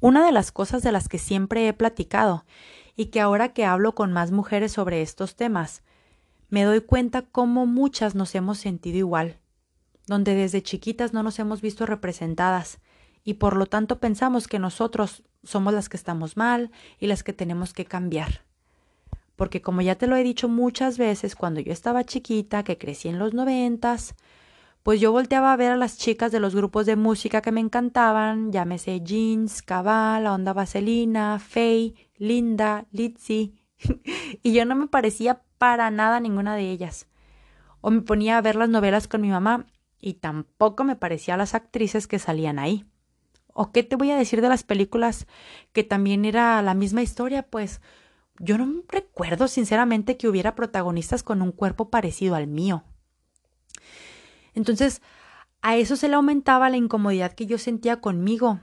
Una 0.00 0.24
de 0.24 0.32
las 0.32 0.52
cosas 0.52 0.82
de 0.82 0.92
las 0.92 1.08
que 1.08 1.18
siempre 1.18 1.68
he 1.68 1.72
platicado 1.72 2.44
y 2.96 3.06
que 3.06 3.20
ahora 3.20 3.52
que 3.52 3.64
hablo 3.64 3.94
con 3.94 4.12
más 4.12 4.30
mujeres 4.30 4.72
sobre 4.72 5.02
estos 5.02 5.36
temas, 5.36 5.82
me 6.48 6.64
doy 6.64 6.80
cuenta 6.80 7.22
cómo 7.22 7.66
muchas 7.66 8.14
nos 8.14 8.34
hemos 8.34 8.58
sentido 8.58 8.98
igual, 8.98 9.38
donde 10.06 10.34
desde 10.34 10.62
chiquitas 10.62 11.12
no 11.12 11.22
nos 11.22 11.38
hemos 11.38 11.60
visto 11.60 11.86
representadas 11.86 12.78
y 13.26 13.34
por 13.34 13.56
lo 13.56 13.66
tanto 13.66 13.98
pensamos 13.98 14.46
que 14.46 14.60
nosotros 14.60 15.24
somos 15.42 15.74
las 15.74 15.88
que 15.88 15.96
estamos 15.96 16.36
mal 16.36 16.70
y 17.00 17.08
las 17.08 17.24
que 17.24 17.32
tenemos 17.32 17.72
que 17.72 17.84
cambiar. 17.84 18.42
Porque 19.34 19.60
como 19.60 19.82
ya 19.82 19.96
te 19.96 20.06
lo 20.06 20.14
he 20.14 20.22
dicho 20.22 20.48
muchas 20.48 20.96
veces, 20.96 21.34
cuando 21.34 21.58
yo 21.58 21.72
estaba 21.72 22.04
chiquita, 22.04 22.62
que 22.62 22.78
crecí 22.78 23.08
en 23.08 23.18
los 23.18 23.34
noventas, 23.34 24.14
pues 24.84 25.00
yo 25.00 25.10
volteaba 25.10 25.52
a 25.52 25.56
ver 25.56 25.72
a 25.72 25.76
las 25.76 25.98
chicas 25.98 26.30
de 26.30 26.38
los 26.38 26.54
grupos 26.54 26.86
de 26.86 26.94
música 26.94 27.42
que 27.42 27.50
me 27.50 27.60
encantaban, 27.60 28.52
llámese 28.52 29.00
Jeans, 29.00 29.60
Cabal, 29.60 30.22
La 30.22 30.32
Onda 30.32 30.52
Vaselina, 30.52 31.40
Faye, 31.40 31.94
Linda, 32.18 32.86
Litzy, 32.92 33.56
y 34.44 34.52
yo 34.52 34.64
no 34.64 34.76
me 34.76 34.86
parecía 34.86 35.42
para 35.58 35.90
nada 35.90 36.20
ninguna 36.20 36.54
de 36.54 36.70
ellas. 36.70 37.08
O 37.80 37.90
me 37.90 38.02
ponía 38.02 38.38
a 38.38 38.42
ver 38.42 38.54
las 38.54 38.68
novelas 38.68 39.08
con 39.08 39.20
mi 39.20 39.30
mamá 39.30 39.66
y 39.98 40.14
tampoco 40.14 40.84
me 40.84 40.94
parecía 40.94 41.34
a 41.34 41.38
las 41.38 41.56
actrices 41.56 42.06
que 42.06 42.20
salían 42.20 42.60
ahí. 42.60 42.84
¿O 43.58 43.72
qué 43.72 43.82
te 43.82 43.96
voy 43.96 44.10
a 44.10 44.18
decir 44.18 44.42
de 44.42 44.50
las 44.50 44.64
películas 44.64 45.26
que 45.72 45.82
también 45.82 46.26
era 46.26 46.60
la 46.60 46.74
misma 46.74 47.00
historia? 47.00 47.42
Pues 47.42 47.80
yo 48.38 48.58
no 48.58 48.82
recuerdo 48.86 49.48
sinceramente 49.48 50.18
que 50.18 50.28
hubiera 50.28 50.54
protagonistas 50.54 51.22
con 51.22 51.40
un 51.40 51.52
cuerpo 51.52 51.88
parecido 51.88 52.34
al 52.34 52.48
mío. 52.48 52.84
Entonces, 54.54 55.00
a 55.62 55.76
eso 55.76 55.96
se 55.96 56.08
le 56.08 56.16
aumentaba 56.16 56.68
la 56.68 56.76
incomodidad 56.76 57.32
que 57.32 57.46
yo 57.46 57.56
sentía 57.56 58.02
conmigo. 58.02 58.60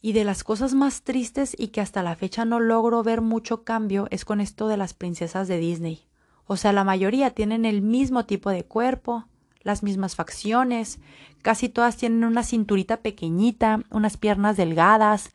Y 0.00 0.12
de 0.12 0.24
las 0.24 0.42
cosas 0.42 0.74
más 0.74 1.02
tristes 1.02 1.54
y 1.56 1.68
que 1.68 1.80
hasta 1.80 2.02
la 2.02 2.16
fecha 2.16 2.44
no 2.44 2.58
logro 2.58 3.04
ver 3.04 3.20
mucho 3.20 3.62
cambio 3.62 4.08
es 4.10 4.24
con 4.24 4.40
esto 4.40 4.66
de 4.66 4.76
las 4.76 4.92
princesas 4.92 5.46
de 5.46 5.58
Disney. 5.58 6.08
O 6.46 6.56
sea, 6.56 6.72
la 6.72 6.82
mayoría 6.82 7.30
tienen 7.30 7.64
el 7.64 7.80
mismo 7.80 8.26
tipo 8.26 8.50
de 8.50 8.64
cuerpo, 8.64 9.28
las 9.62 9.82
mismas 9.82 10.16
facciones, 10.16 10.98
casi 11.42 11.68
todas 11.68 11.96
tienen 11.96 12.24
una 12.24 12.42
cinturita 12.42 12.98
pequeñita, 12.98 13.80
unas 13.90 14.16
piernas 14.16 14.56
delgadas 14.56 15.30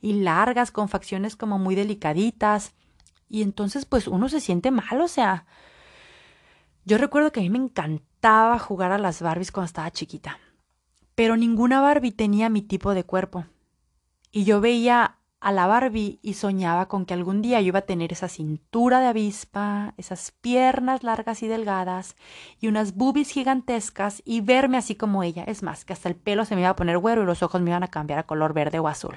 y 0.00 0.14
largas 0.14 0.70
con 0.70 0.88
facciones 0.88 1.36
como 1.36 1.58
muy 1.58 1.74
delicaditas. 1.74 2.72
Y 3.28 3.42
entonces 3.42 3.84
pues 3.84 4.08
uno 4.08 4.28
se 4.28 4.40
siente 4.40 4.70
mal, 4.70 5.00
o 5.00 5.08
sea, 5.08 5.46
yo 6.84 6.96
recuerdo 6.96 7.32
que 7.32 7.40
a 7.40 7.42
mí 7.42 7.50
me 7.50 7.58
encantaba 7.58 8.58
jugar 8.58 8.92
a 8.92 8.98
las 8.98 9.20
Barbies 9.20 9.52
cuando 9.52 9.66
estaba 9.66 9.90
chiquita. 9.90 10.38
Pero 11.14 11.36
ninguna 11.36 11.82
Barbie 11.82 12.12
tenía 12.12 12.48
mi 12.48 12.62
tipo 12.62 12.94
de 12.94 13.04
cuerpo. 13.04 13.44
Y 14.30 14.44
yo 14.44 14.62
veía 14.62 15.17
a 15.40 15.52
la 15.52 15.66
Barbie 15.66 16.18
y 16.22 16.34
soñaba 16.34 16.88
con 16.88 17.06
que 17.06 17.14
algún 17.14 17.42
día 17.42 17.60
yo 17.60 17.68
iba 17.68 17.80
a 17.80 17.86
tener 17.86 18.12
esa 18.12 18.28
cintura 18.28 19.00
de 19.00 19.06
avispa, 19.06 19.94
esas 19.96 20.32
piernas 20.32 21.04
largas 21.04 21.42
y 21.42 21.48
delgadas 21.48 22.16
y 22.60 22.68
unas 22.68 22.94
boobies 22.94 23.30
gigantescas 23.30 24.22
y 24.24 24.40
verme 24.40 24.78
así 24.78 24.96
como 24.96 25.22
ella. 25.22 25.44
Es 25.44 25.62
más, 25.62 25.84
que 25.84 25.92
hasta 25.92 26.08
el 26.08 26.16
pelo 26.16 26.44
se 26.44 26.54
me 26.54 26.62
iba 26.62 26.70
a 26.70 26.76
poner 26.76 26.98
güero 26.98 27.22
y 27.22 27.26
los 27.26 27.42
ojos 27.42 27.60
me 27.60 27.70
iban 27.70 27.84
a 27.84 27.88
cambiar 27.88 28.18
a 28.18 28.26
color 28.26 28.52
verde 28.52 28.80
o 28.80 28.88
azul. 28.88 29.16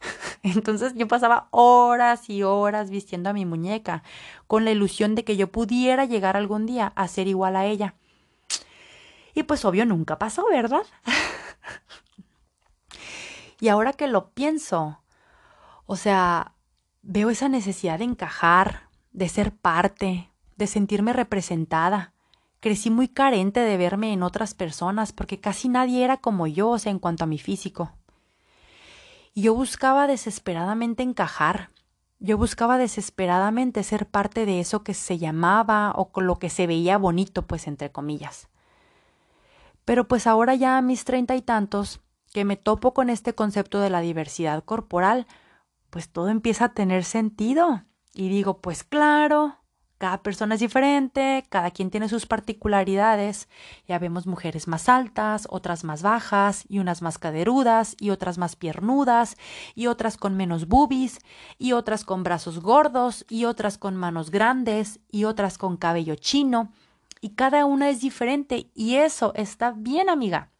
Entonces 0.42 0.94
yo 0.94 1.08
pasaba 1.08 1.48
horas 1.50 2.28
y 2.28 2.42
horas 2.42 2.90
vistiendo 2.90 3.30
a 3.30 3.34
mi 3.34 3.46
muñeca 3.46 4.02
con 4.46 4.64
la 4.64 4.72
ilusión 4.72 5.14
de 5.14 5.24
que 5.24 5.36
yo 5.36 5.50
pudiera 5.50 6.04
llegar 6.04 6.36
algún 6.36 6.66
día 6.66 6.92
a 6.96 7.08
ser 7.08 7.28
igual 7.28 7.56
a 7.56 7.64
ella. 7.64 7.94
Y 9.34 9.44
pues 9.44 9.64
obvio 9.64 9.86
nunca 9.86 10.18
pasó, 10.18 10.44
¿verdad? 10.50 10.82
y 13.60 13.68
ahora 13.68 13.92
que 13.92 14.06
lo 14.06 14.30
pienso, 14.30 15.00
o 15.90 15.96
sea, 15.96 16.54
veo 17.02 17.30
esa 17.30 17.48
necesidad 17.48 17.98
de 17.98 18.04
encajar, 18.04 18.88
de 19.10 19.28
ser 19.28 19.50
parte, 19.50 20.30
de 20.56 20.68
sentirme 20.68 21.12
representada. 21.12 22.12
Crecí 22.60 22.90
muy 22.90 23.08
carente 23.08 23.58
de 23.58 23.76
verme 23.76 24.12
en 24.12 24.22
otras 24.22 24.54
personas 24.54 25.12
porque 25.12 25.40
casi 25.40 25.68
nadie 25.68 26.04
era 26.04 26.18
como 26.18 26.46
yo, 26.46 26.68
o 26.68 26.78
sea, 26.78 26.92
en 26.92 27.00
cuanto 27.00 27.24
a 27.24 27.26
mi 27.26 27.40
físico. 27.40 27.90
Y 29.34 29.42
yo 29.42 29.54
buscaba 29.56 30.06
desesperadamente 30.06 31.02
encajar. 31.02 31.70
Yo 32.20 32.38
buscaba 32.38 32.78
desesperadamente 32.78 33.82
ser 33.82 34.06
parte 34.06 34.46
de 34.46 34.60
eso 34.60 34.84
que 34.84 34.94
se 34.94 35.18
llamaba 35.18 35.92
o 35.96 36.12
con 36.12 36.24
lo 36.24 36.38
que 36.38 36.50
se 36.50 36.68
veía 36.68 36.98
bonito, 36.98 37.48
pues 37.48 37.66
entre 37.66 37.90
comillas. 37.90 38.48
Pero 39.84 40.06
pues 40.06 40.28
ahora 40.28 40.54
ya 40.54 40.78
a 40.78 40.82
mis 40.82 41.04
treinta 41.04 41.34
y 41.34 41.42
tantos, 41.42 42.00
que 42.32 42.44
me 42.44 42.54
topo 42.54 42.94
con 42.94 43.10
este 43.10 43.34
concepto 43.34 43.80
de 43.80 43.90
la 43.90 44.00
diversidad 44.02 44.62
corporal, 44.62 45.26
pues 45.90 46.08
todo 46.10 46.28
empieza 46.28 46.66
a 46.66 46.74
tener 46.74 47.04
sentido. 47.04 47.84
Y 48.14 48.28
digo, 48.28 48.60
pues 48.60 48.84
claro, 48.84 49.60
Cada 50.00 50.22
persona 50.22 50.54
es 50.54 50.62
diferente, 50.62 51.44
cada 51.50 51.70
quien 51.72 51.90
tiene 51.90 52.08
sus 52.08 52.24
particularidades. 52.24 53.50
Ya 53.86 53.98
vemos 53.98 54.26
mujeres 54.26 54.66
más 54.66 54.88
altas, 54.88 55.46
otras 55.50 55.84
más 55.84 56.00
bajas, 56.00 56.64
y 56.68 56.78
unas 56.78 57.02
más 57.02 57.18
caderudas, 57.18 57.96
y 58.00 58.08
otras 58.08 58.38
más 58.38 58.56
piernudas, 58.56 59.36
y 59.74 59.88
otras 59.88 60.16
con 60.16 60.38
menos 60.38 60.68
boobies, 60.68 61.18
y 61.58 61.72
otras 61.72 62.06
con 62.06 62.22
brazos 62.22 62.60
gordos, 62.60 63.26
y 63.28 63.44
otras 63.44 63.76
con 63.76 63.94
manos 63.94 64.30
grandes, 64.30 65.00
y 65.10 65.24
otras 65.24 65.58
con 65.58 65.76
cabello 65.76 66.14
chino. 66.14 66.72
Y 67.20 67.34
cada 67.34 67.66
una 67.66 67.90
es 67.90 68.00
diferente, 68.00 68.70
y 68.74 68.94
eso 68.94 69.34
está 69.34 69.72
bien, 69.76 70.08
amiga. 70.08 70.50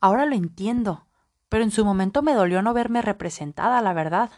Ahora 0.00 0.24
lo 0.24 0.36
entiendo, 0.36 1.04
pero 1.54 1.62
en 1.62 1.70
su 1.70 1.84
momento 1.84 2.20
me 2.20 2.34
dolió 2.34 2.62
no 2.62 2.74
verme 2.74 3.00
representada, 3.00 3.80
la 3.80 3.92
verdad. 3.92 4.28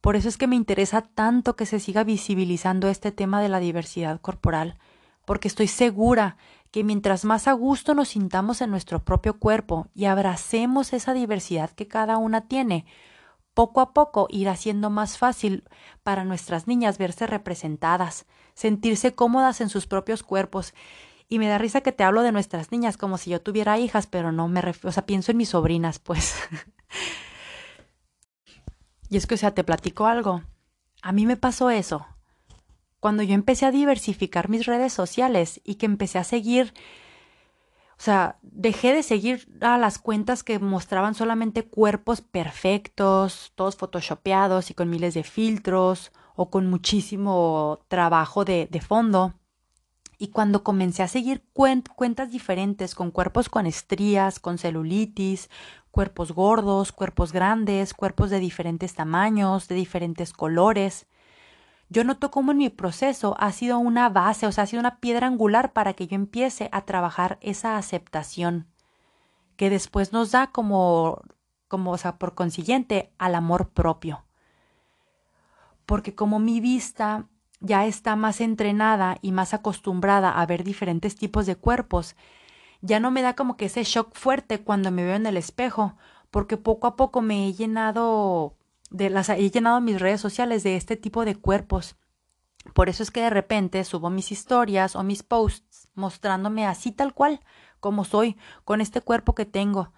Por 0.00 0.16
eso 0.16 0.30
es 0.30 0.38
que 0.38 0.46
me 0.46 0.56
interesa 0.56 1.02
tanto 1.02 1.56
que 1.56 1.66
se 1.66 1.78
siga 1.78 2.04
visibilizando 2.04 2.88
este 2.88 3.12
tema 3.12 3.42
de 3.42 3.50
la 3.50 3.60
diversidad 3.60 4.18
corporal, 4.18 4.78
porque 5.26 5.46
estoy 5.46 5.68
segura 5.68 6.38
que 6.70 6.84
mientras 6.84 7.26
más 7.26 7.48
a 7.48 7.52
gusto 7.52 7.92
nos 7.92 8.08
sintamos 8.08 8.62
en 8.62 8.70
nuestro 8.70 9.04
propio 9.04 9.38
cuerpo 9.38 9.88
y 9.94 10.06
abracemos 10.06 10.94
esa 10.94 11.12
diversidad 11.12 11.68
que 11.72 11.86
cada 11.86 12.16
una 12.16 12.48
tiene, 12.48 12.86
poco 13.52 13.82
a 13.82 13.92
poco 13.92 14.26
irá 14.30 14.56
siendo 14.56 14.88
más 14.88 15.18
fácil 15.18 15.64
para 16.02 16.24
nuestras 16.24 16.66
niñas 16.66 16.96
verse 16.96 17.26
representadas, 17.26 18.24
sentirse 18.54 19.14
cómodas 19.14 19.60
en 19.60 19.68
sus 19.68 19.86
propios 19.86 20.22
cuerpos. 20.22 20.72
Y 21.28 21.38
me 21.38 21.48
da 21.48 21.58
risa 21.58 21.82
que 21.82 21.92
te 21.92 22.04
hablo 22.04 22.22
de 22.22 22.32
nuestras 22.32 22.72
niñas 22.72 22.96
como 22.96 23.18
si 23.18 23.30
yo 23.30 23.40
tuviera 23.40 23.78
hijas, 23.78 24.06
pero 24.06 24.32
no 24.32 24.48
me 24.48 24.62
refiero, 24.62 24.88
o 24.88 24.92
sea, 24.92 25.04
pienso 25.04 25.30
en 25.30 25.36
mis 25.36 25.50
sobrinas, 25.50 25.98
pues. 25.98 26.34
Y 29.10 29.16
es 29.16 29.26
que, 29.26 29.34
o 29.34 29.38
sea, 29.38 29.52
te 29.52 29.64
platico 29.64 30.06
algo. 30.06 30.42
A 31.02 31.12
mí 31.12 31.26
me 31.26 31.36
pasó 31.36 31.70
eso. 31.70 32.06
Cuando 33.00 33.22
yo 33.22 33.34
empecé 33.34 33.66
a 33.66 33.70
diversificar 33.70 34.48
mis 34.48 34.66
redes 34.66 34.92
sociales 34.92 35.60
y 35.64 35.76
que 35.76 35.86
empecé 35.86 36.18
a 36.18 36.24
seguir, 36.24 36.74
o 37.98 38.02
sea, 38.02 38.38
dejé 38.42 38.92
de 38.92 39.02
seguir 39.02 39.48
a 39.60 39.78
las 39.78 39.98
cuentas 39.98 40.42
que 40.42 40.58
mostraban 40.58 41.14
solamente 41.14 41.64
cuerpos 41.64 42.20
perfectos, 42.20 43.52
todos 43.54 43.76
photoshopeados 43.76 44.70
y 44.70 44.74
con 44.74 44.90
miles 44.90 45.14
de 45.14 45.22
filtros 45.22 46.12
o 46.34 46.50
con 46.50 46.68
muchísimo 46.68 47.80
trabajo 47.88 48.44
de, 48.44 48.66
de 48.70 48.80
fondo. 48.80 49.34
Y 50.18 50.28
cuando 50.28 50.64
comencé 50.64 51.04
a 51.04 51.08
seguir 51.08 51.44
cuentas 51.52 52.30
diferentes 52.30 52.96
con 52.96 53.12
cuerpos 53.12 53.48
con 53.48 53.66
estrías, 53.66 54.40
con 54.40 54.58
celulitis, 54.58 55.48
cuerpos 55.92 56.32
gordos, 56.32 56.90
cuerpos 56.90 57.32
grandes, 57.32 57.94
cuerpos 57.94 58.28
de 58.28 58.40
diferentes 58.40 58.94
tamaños, 58.94 59.68
de 59.68 59.76
diferentes 59.76 60.32
colores. 60.32 61.06
Yo 61.88 62.02
noto 62.02 62.32
cómo 62.32 62.50
en 62.50 62.58
mi 62.58 62.68
proceso 62.68 63.36
ha 63.38 63.52
sido 63.52 63.78
una 63.78 64.08
base, 64.08 64.46
o 64.46 64.52
sea, 64.52 64.64
ha 64.64 64.66
sido 64.66 64.80
una 64.80 64.98
piedra 64.98 65.28
angular 65.28 65.72
para 65.72 65.94
que 65.94 66.06
yo 66.08 66.16
empiece 66.16 66.68
a 66.72 66.84
trabajar 66.84 67.38
esa 67.40 67.78
aceptación, 67.78 68.66
que 69.56 69.70
después 69.70 70.12
nos 70.12 70.32
da 70.32 70.48
como, 70.48 71.22
como, 71.68 71.92
o 71.92 71.96
sea, 71.98 72.18
por 72.18 72.34
consiguiente, 72.34 73.12
al 73.18 73.34
amor 73.36 73.70
propio. 73.70 74.24
Porque 75.86 76.14
como 76.14 76.40
mi 76.40 76.60
vista 76.60 77.26
ya 77.60 77.86
está 77.86 78.16
más 78.16 78.40
entrenada 78.40 79.18
y 79.22 79.32
más 79.32 79.54
acostumbrada 79.54 80.30
a 80.30 80.46
ver 80.46 80.64
diferentes 80.64 81.16
tipos 81.16 81.46
de 81.46 81.56
cuerpos, 81.56 82.16
ya 82.80 83.00
no 83.00 83.10
me 83.10 83.22
da 83.22 83.34
como 83.34 83.56
que 83.56 83.66
ese 83.66 83.82
shock 83.84 84.14
fuerte 84.14 84.60
cuando 84.60 84.90
me 84.90 85.04
veo 85.04 85.16
en 85.16 85.26
el 85.26 85.36
espejo, 85.36 85.96
porque 86.30 86.56
poco 86.56 86.86
a 86.86 86.96
poco 86.96 87.22
me 87.22 87.48
he 87.48 87.52
llenado 87.52 88.54
de 88.90 89.10
las 89.10 89.28
he 89.28 89.50
llenado 89.50 89.80
mis 89.80 90.00
redes 90.00 90.20
sociales 90.20 90.62
de 90.62 90.76
este 90.76 90.96
tipo 90.96 91.24
de 91.24 91.36
cuerpos. 91.36 91.96
Por 92.74 92.88
eso 92.88 93.02
es 93.02 93.10
que 93.10 93.22
de 93.22 93.30
repente 93.30 93.82
subo 93.84 94.10
mis 94.10 94.32
historias 94.32 94.96
o 94.96 95.02
mis 95.02 95.22
posts 95.22 95.88
mostrándome 95.94 96.66
así 96.66 96.92
tal 96.92 97.14
cual 97.14 97.40
como 97.80 98.04
soy, 98.04 98.36
con 98.64 98.80
este 98.80 99.00
cuerpo 99.00 99.34
que 99.34 99.46
tengo, 99.46 99.92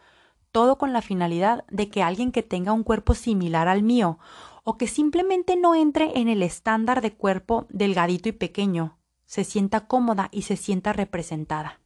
todo 0.52 0.76
con 0.76 0.92
la 0.92 1.02
finalidad 1.02 1.64
de 1.70 1.88
que 1.88 2.02
alguien 2.02 2.32
que 2.32 2.42
tenga 2.42 2.72
un 2.72 2.82
cuerpo 2.82 3.14
similar 3.14 3.68
al 3.68 3.82
mío 3.82 4.18
o 4.64 4.76
que 4.76 4.86
simplemente 4.86 5.56
no 5.56 5.74
entre 5.74 6.18
en 6.18 6.28
el 6.28 6.42
estándar 6.42 7.00
de 7.00 7.12
cuerpo 7.12 7.66
delgadito 7.70 8.28
y 8.28 8.32
pequeño, 8.32 8.98
se 9.26 9.44
sienta 9.44 9.86
cómoda 9.86 10.28
y 10.32 10.42
se 10.42 10.56
sienta 10.56 10.92
representada. 10.92 11.80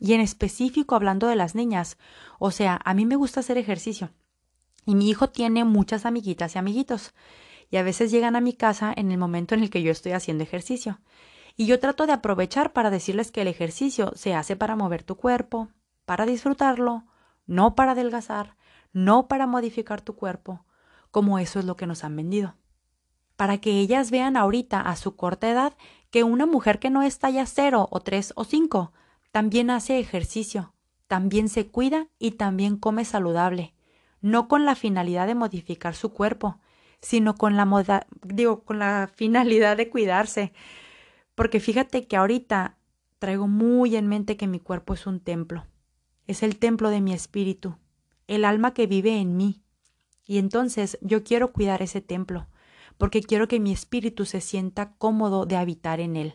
Y 0.00 0.12
en 0.12 0.20
específico 0.20 0.94
hablando 0.96 1.28
de 1.28 1.36
las 1.36 1.54
niñas, 1.54 1.98
o 2.38 2.50
sea, 2.50 2.80
a 2.84 2.94
mí 2.94 3.06
me 3.06 3.16
gusta 3.16 3.40
hacer 3.40 3.58
ejercicio. 3.58 4.10
Y 4.84 4.96
mi 4.96 5.08
hijo 5.08 5.30
tiene 5.30 5.64
muchas 5.64 6.04
amiguitas 6.04 6.54
y 6.54 6.58
amiguitos. 6.58 7.14
Y 7.70 7.76
a 7.76 7.82
veces 7.82 8.10
llegan 8.10 8.36
a 8.36 8.40
mi 8.40 8.52
casa 8.52 8.92
en 8.94 9.12
el 9.12 9.18
momento 9.18 9.54
en 9.54 9.62
el 9.62 9.70
que 9.70 9.82
yo 9.82 9.90
estoy 9.90 10.12
haciendo 10.12 10.44
ejercicio. 10.44 11.00
Y 11.56 11.66
yo 11.66 11.78
trato 11.78 12.06
de 12.06 12.12
aprovechar 12.12 12.72
para 12.72 12.90
decirles 12.90 13.30
que 13.30 13.42
el 13.42 13.48
ejercicio 13.48 14.12
se 14.16 14.34
hace 14.34 14.56
para 14.56 14.76
mover 14.76 15.04
tu 15.04 15.16
cuerpo, 15.16 15.68
para 16.04 16.26
disfrutarlo, 16.26 17.04
no 17.46 17.74
para 17.74 17.92
adelgazar, 17.92 18.56
no 18.92 19.28
para 19.28 19.46
modificar 19.46 20.00
tu 20.00 20.16
cuerpo, 20.16 20.64
como 21.14 21.38
eso 21.38 21.60
es 21.60 21.64
lo 21.64 21.76
que 21.76 21.86
nos 21.86 22.02
han 22.02 22.16
vendido. 22.16 22.56
Para 23.36 23.58
que 23.58 23.78
ellas 23.78 24.10
vean 24.10 24.36
ahorita, 24.36 24.80
a 24.80 24.96
su 24.96 25.14
corta 25.14 25.48
edad, 25.48 25.76
que 26.10 26.24
una 26.24 26.44
mujer 26.44 26.80
que 26.80 26.90
no 26.90 27.02
es 27.02 27.20
talla 27.20 27.46
cero 27.46 27.86
o 27.92 28.00
tres 28.00 28.32
o 28.34 28.42
cinco 28.42 28.92
también 29.30 29.70
hace 29.70 30.00
ejercicio, 30.00 30.74
también 31.06 31.48
se 31.48 31.68
cuida 31.68 32.08
y 32.18 32.32
también 32.32 32.76
come 32.76 33.04
saludable, 33.04 33.74
no 34.22 34.48
con 34.48 34.64
la 34.64 34.74
finalidad 34.74 35.28
de 35.28 35.36
modificar 35.36 35.94
su 35.94 36.12
cuerpo, 36.12 36.58
sino 37.00 37.36
con 37.36 37.56
la 37.56 37.64
moda, 37.64 38.08
digo, 38.24 38.64
con 38.64 38.80
la 38.80 39.08
finalidad 39.14 39.76
de 39.76 39.90
cuidarse. 39.90 40.52
Porque 41.36 41.60
fíjate 41.60 42.08
que 42.08 42.16
ahorita 42.16 42.76
traigo 43.20 43.46
muy 43.46 43.94
en 43.94 44.08
mente 44.08 44.36
que 44.36 44.48
mi 44.48 44.58
cuerpo 44.58 44.94
es 44.94 45.06
un 45.06 45.20
templo. 45.20 45.64
Es 46.26 46.42
el 46.42 46.58
templo 46.58 46.90
de 46.90 47.00
mi 47.00 47.12
espíritu, 47.12 47.76
el 48.26 48.44
alma 48.44 48.74
que 48.74 48.88
vive 48.88 49.20
en 49.20 49.36
mí. 49.36 49.63
Y 50.26 50.38
entonces 50.38 50.98
yo 51.00 51.24
quiero 51.24 51.52
cuidar 51.52 51.82
ese 51.82 52.00
templo, 52.00 52.46
porque 52.98 53.22
quiero 53.22 53.48
que 53.48 53.60
mi 53.60 53.72
espíritu 53.72 54.24
se 54.24 54.40
sienta 54.40 54.94
cómodo 54.96 55.46
de 55.46 55.56
habitar 55.56 56.00
en 56.00 56.16
él. 56.16 56.34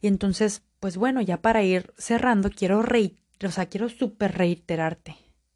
Y 0.00 0.08
entonces 0.08 0.62
pues 0.82 0.96
bueno, 0.96 1.20
ya 1.20 1.40
para 1.40 1.62
ir 1.62 1.94
cerrando, 1.96 2.50
quiero 2.50 2.80
o 2.80 3.50
sea, 3.52 3.66
quiero 3.66 3.88
súper 3.88 4.36
reiterarte. 4.36 5.14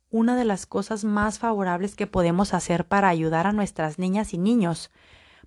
Una 0.08 0.36
de 0.36 0.44
las 0.44 0.66
cosas 0.66 1.02
más 1.02 1.40
favorables 1.40 1.96
que 1.96 2.06
podemos 2.06 2.54
hacer 2.54 2.86
para 2.86 3.08
ayudar 3.08 3.48
a 3.48 3.52
nuestras 3.52 3.98
niñas 3.98 4.34
y 4.34 4.38
niños, 4.38 4.92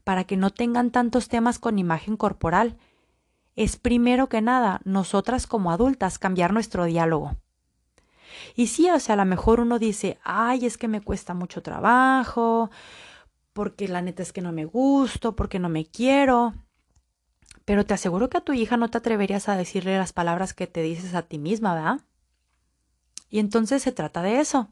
para 0.03 0.25
que 0.25 0.35
no 0.35 0.49
tengan 0.49 0.91
tantos 0.91 1.29
temas 1.29 1.59
con 1.59 1.79
imagen 1.79 2.17
corporal, 2.17 2.75
es 3.55 3.77
primero 3.77 4.27
que 4.27 4.41
nada 4.41 4.81
nosotras 4.83 5.47
como 5.47 5.71
adultas 5.71 6.19
cambiar 6.19 6.51
nuestro 6.51 6.83
diálogo. 6.83 7.37
Y 8.55 8.67
sí, 8.67 8.89
o 8.89 8.99
sea, 8.99 9.13
a 9.13 9.17
lo 9.17 9.25
mejor 9.25 9.59
uno 9.59 9.79
dice, 9.79 10.19
ay, 10.23 10.65
es 10.65 10.77
que 10.77 10.87
me 10.87 11.01
cuesta 11.01 11.33
mucho 11.33 11.61
trabajo, 11.61 12.69
porque 13.53 13.87
la 13.87 14.01
neta 14.01 14.23
es 14.23 14.33
que 14.33 14.41
no 14.41 14.51
me 14.51 14.65
gusto, 14.65 15.35
porque 15.35 15.59
no 15.59 15.69
me 15.69 15.85
quiero. 15.85 16.53
Pero 17.65 17.85
te 17.85 17.93
aseguro 17.93 18.29
que 18.29 18.37
a 18.37 18.41
tu 18.41 18.53
hija 18.53 18.77
no 18.77 18.89
te 18.89 18.97
atreverías 18.97 19.49
a 19.49 19.57
decirle 19.57 19.97
las 19.97 20.13
palabras 20.13 20.53
que 20.53 20.67
te 20.67 20.81
dices 20.81 21.13
a 21.13 21.23
ti 21.23 21.37
misma, 21.37 21.75
¿verdad? 21.75 22.01
Y 23.29 23.39
entonces 23.39 23.83
se 23.83 23.91
trata 23.91 24.21
de 24.21 24.39
eso, 24.39 24.69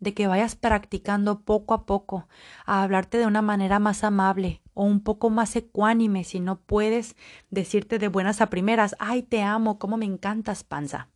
de 0.00 0.14
que 0.14 0.26
vayas 0.26 0.56
practicando 0.56 1.42
poco 1.42 1.74
a 1.74 1.86
poco 1.86 2.26
a 2.66 2.82
hablarte 2.82 3.18
de 3.18 3.26
una 3.26 3.42
manera 3.42 3.78
más 3.78 4.02
amable 4.02 4.62
o 4.74 4.84
un 4.84 5.02
poco 5.02 5.30
más 5.30 5.54
ecuánime 5.54 6.24
si 6.24 6.40
no 6.40 6.60
puedes 6.60 7.16
decirte 7.50 7.98
de 7.98 8.08
buenas 8.08 8.40
a 8.40 8.50
primeras, 8.50 8.96
ay, 8.98 9.22
te 9.22 9.42
amo, 9.42 9.78
cómo 9.78 9.96
me 9.96 10.06
encantas, 10.06 10.64
panza. 10.64 11.08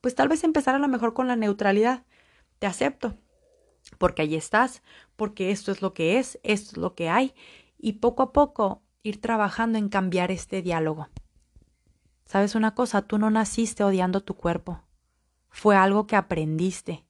Pues 0.00 0.14
tal 0.14 0.28
vez 0.28 0.44
empezar 0.44 0.74
a 0.74 0.78
lo 0.78 0.88
mejor 0.88 1.14
con 1.14 1.28
la 1.28 1.36
neutralidad. 1.36 2.04
Te 2.58 2.66
acepto, 2.66 3.16
porque 3.98 4.22
ahí 4.22 4.34
estás, 4.34 4.82
porque 5.16 5.50
esto 5.50 5.72
es 5.72 5.82
lo 5.82 5.94
que 5.94 6.18
es, 6.18 6.38
esto 6.42 6.72
es 6.72 6.76
lo 6.76 6.94
que 6.94 7.08
hay, 7.08 7.34
y 7.78 7.94
poco 7.94 8.22
a 8.22 8.32
poco 8.32 8.82
ir 9.02 9.20
trabajando 9.20 9.78
en 9.78 9.88
cambiar 9.88 10.30
este 10.30 10.62
diálogo. 10.62 11.08
¿Sabes 12.24 12.54
una 12.54 12.74
cosa? 12.74 13.02
Tú 13.02 13.18
no 13.18 13.30
naciste 13.30 13.84
odiando 13.84 14.22
tu 14.22 14.34
cuerpo. 14.34 14.82
Fue 15.48 15.76
algo 15.76 16.06
que 16.06 16.16
aprendiste. 16.16 17.06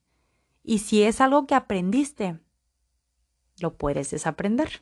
Y 0.63 0.79
si 0.79 1.03
es 1.03 1.19
algo 1.19 1.45
que 1.45 1.55
aprendiste, 1.55 2.39
lo 3.59 3.75
puedes 3.75 4.11
desaprender. 4.11 4.81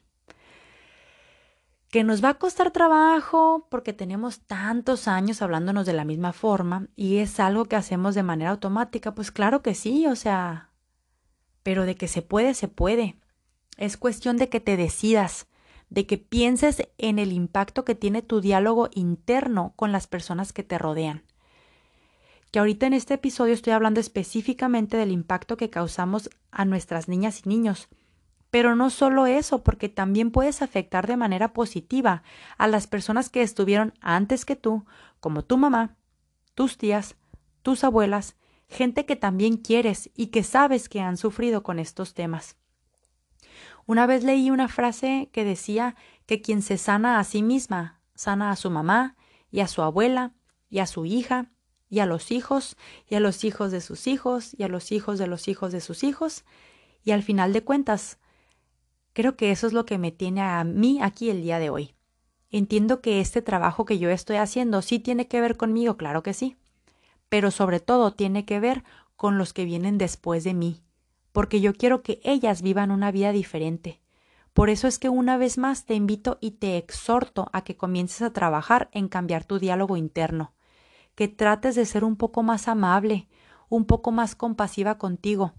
Que 1.90 2.04
nos 2.04 2.24
va 2.24 2.30
a 2.30 2.34
costar 2.34 2.72
trabajo 2.72 3.68
porque 3.70 3.94
tenemos 3.94 4.42
tantos 4.42 5.08
años 5.08 5.42
hablándonos 5.42 5.86
de 5.86 5.94
la 5.94 6.04
misma 6.04 6.34
forma 6.34 6.88
y 6.96 7.18
es 7.18 7.40
algo 7.40 7.66
que 7.66 7.78
hacemos 7.78 8.14
de 8.14 8.24
manera 8.24 8.52
automática, 8.52 9.16
pues 9.16 9.32
claro 9.32 9.62
que 9.62 9.74
sí, 9.74 10.06
o 10.06 10.16
sea, 10.16 10.72
pero 11.64 11.86
de 11.86 11.96
que 11.96 12.08
se 12.08 12.22
puede, 12.22 12.54
se 12.54 12.68
puede. 12.68 13.16
Es 13.78 13.96
cuestión 13.96 14.38
de 14.38 14.50
que 14.50 14.60
te 14.60 14.76
decidas, 14.76 15.48
de 15.90 16.06
que 16.06 16.18
pienses 16.18 16.90
en 16.98 17.20
el 17.20 17.32
impacto 17.32 17.86
que 17.86 17.96
tiene 17.96 18.22
tu 18.22 18.42
diálogo 18.42 18.90
interno 18.94 19.74
con 19.76 19.92
las 19.92 20.08
personas 20.08 20.52
que 20.52 20.64
te 20.64 20.78
rodean. 20.78 21.24
Que 22.52 22.60
ahorita 22.60 22.88
en 22.88 22.94
este 22.94 23.16
episodio 23.16 23.54
estoy 23.54 23.74
hablando 23.74 24.00
específicamente 24.00 24.98
del 24.98 25.12
impacto 25.12 25.58
que 25.58 25.70
causamos 25.70 26.30
a 26.52 26.66
nuestras 26.66 27.08
niñas 27.08 27.42
y 27.46 27.50
niños, 27.50 27.88
Pero 28.58 28.76
no 28.76 28.90
solo 28.90 29.28
eso, 29.28 29.64
porque 29.64 29.88
también 29.88 30.32
puedes 30.32 30.64
afectar 30.64 31.06
de 31.06 31.16
manera 31.16 31.54
positiva 31.54 32.24
a 32.58 32.68
las 32.68 32.88
personas 32.88 33.30
que 33.30 33.44
estuvieron 33.44 33.94
antes 34.02 34.46
que 34.46 34.56
tú, 34.56 34.84
como 35.20 35.44
tu 35.44 35.58
mamá, 35.58 35.96
tus 36.56 36.80
tías, 36.80 37.18
tus 37.62 37.84
abuelas, 37.84 38.36
gente 38.68 39.06
que 39.06 39.16
también 39.16 39.58
quieres 39.58 40.10
y 40.16 40.32
que 40.32 40.42
sabes 40.42 40.90
que 40.90 41.02
han 41.02 41.18
sufrido 41.18 41.62
con 41.62 41.78
estos 41.78 42.16
temas. 42.16 42.58
Una 43.86 44.08
vez 44.08 44.24
leí 44.24 44.50
una 44.50 44.70
frase 44.70 45.30
que 45.32 45.46
decía 45.46 45.96
que 46.26 46.42
quien 46.42 46.64
se 46.64 46.80
sana 46.80 47.20
a 47.20 47.24
sí 47.26 47.44
misma, 47.44 48.02
sana 48.16 48.50
a 48.50 48.56
su 48.56 48.72
mamá 48.72 49.18
y 49.52 49.60
a 49.60 49.68
su 49.68 49.84
abuela 49.84 50.34
y 50.68 50.80
a 50.80 50.88
su 50.88 51.06
hija 51.06 51.52
y 51.92 52.00
a 52.00 52.08
los 52.08 52.32
hijos 52.32 52.76
y 53.08 53.14
a 53.14 53.20
los 53.20 53.44
hijos 53.44 53.72
de 53.72 53.82
sus 53.82 54.08
hijos 54.08 54.56
y 54.58 54.64
a 54.64 54.68
los 54.68 54.92
hijos 54.92 55.20
de 55.20 55.28
los 55.28 55.48
hijos 55.48 55.72
de 55.72 55.80
sus 55.80 56.04
hijos 56.04 56.44
y 57.04 57.12
al 57.12 57.22
final 57.22 57.54
de 57.54 57.64
cuentas 57.64 58.18
creo 59.18 59.36
que 59.36 59.50
eso 59.50 59.66
es 59.66 59.74
lo 59.74 59.88
que 59.88 59.98
me 59.98 60.12
tiene 60.12 60.42
a 60.42 60.64
mí 60.64 61.00
aquí 61.02 61.32
el 61.32 61.42
día 61.42 61.58
de 61.58 61.72
hoy. 61.72 61.96
Entiendo 62.52 63.02
que 63.02 63.20
este 63.20 63.42
trabajo 63.42 63.84
que 63.84 63.98
yo 63.98 64.12
estoy 64.12 64.36
haciendo 64.36 64.84
sí 64.84 65.00
tiene 65.00 65.28
que 65.28 65.42
ver 65.42 65.58
conmigo, 65.58 65.98
claro 65.98 66.22
que 66.22 66.36
sí, 66.36 66.56
pero 67.28 67.50
sobre 67.50 67.80
todo 67.80 68.14
tiene 68.14 68.46
que 68.46 68.60
ver 68.60 68.84
con 69.16 69.40
los 69.40 69.54
que 69.54 69.66
vienen 69.66 69.98
después 69.98 70.44
de 70.44 70.54
mí, 70.54 70.84
porque 71.32 71.62
yo 71.62 71.74
quiero 71.74 72.04
que 72.04 72.20
ellas 72.24 72.62
vivan 72.62 72.92
una 72.92 73.12
vida 73.12 73.32
diferente. 73.32 74.02
Por 74.54 74.70
eso 74.70 74.88
es 74.88 75.00
que 75.00 75.10
una 75.10 75.36
vez 75.36 75.58
más 75.58 75.86
te 75.86 75.96
invito 75.96 76.38
y 76.40 76.52
te 76.52 76.78
exhorto 76.78 77.50
a 77.54 77.64
que 77.64 77.76
comiences 77.76 78.22
a 78.22 78.34
trabajar 78.34 78.88
en 78.92 79.08
cambiar 79.08 79.46
tu 79.46 79.58
diálogo 79.58 79.98
interno, 79.98 80.54
que 81.16 81.28
trates 81.28 81.74
de 81.74 81.88
ser 81.88 82.04
un 82.04 82.18
poco 82.18 82.44
más 82.44 82.68
amable, 82.68 83.28
un 83.68 83.86
poco 83.86 84.12
más 84.12 84.36
compasiva 84.36 85.00
contigo. 85.00 85.56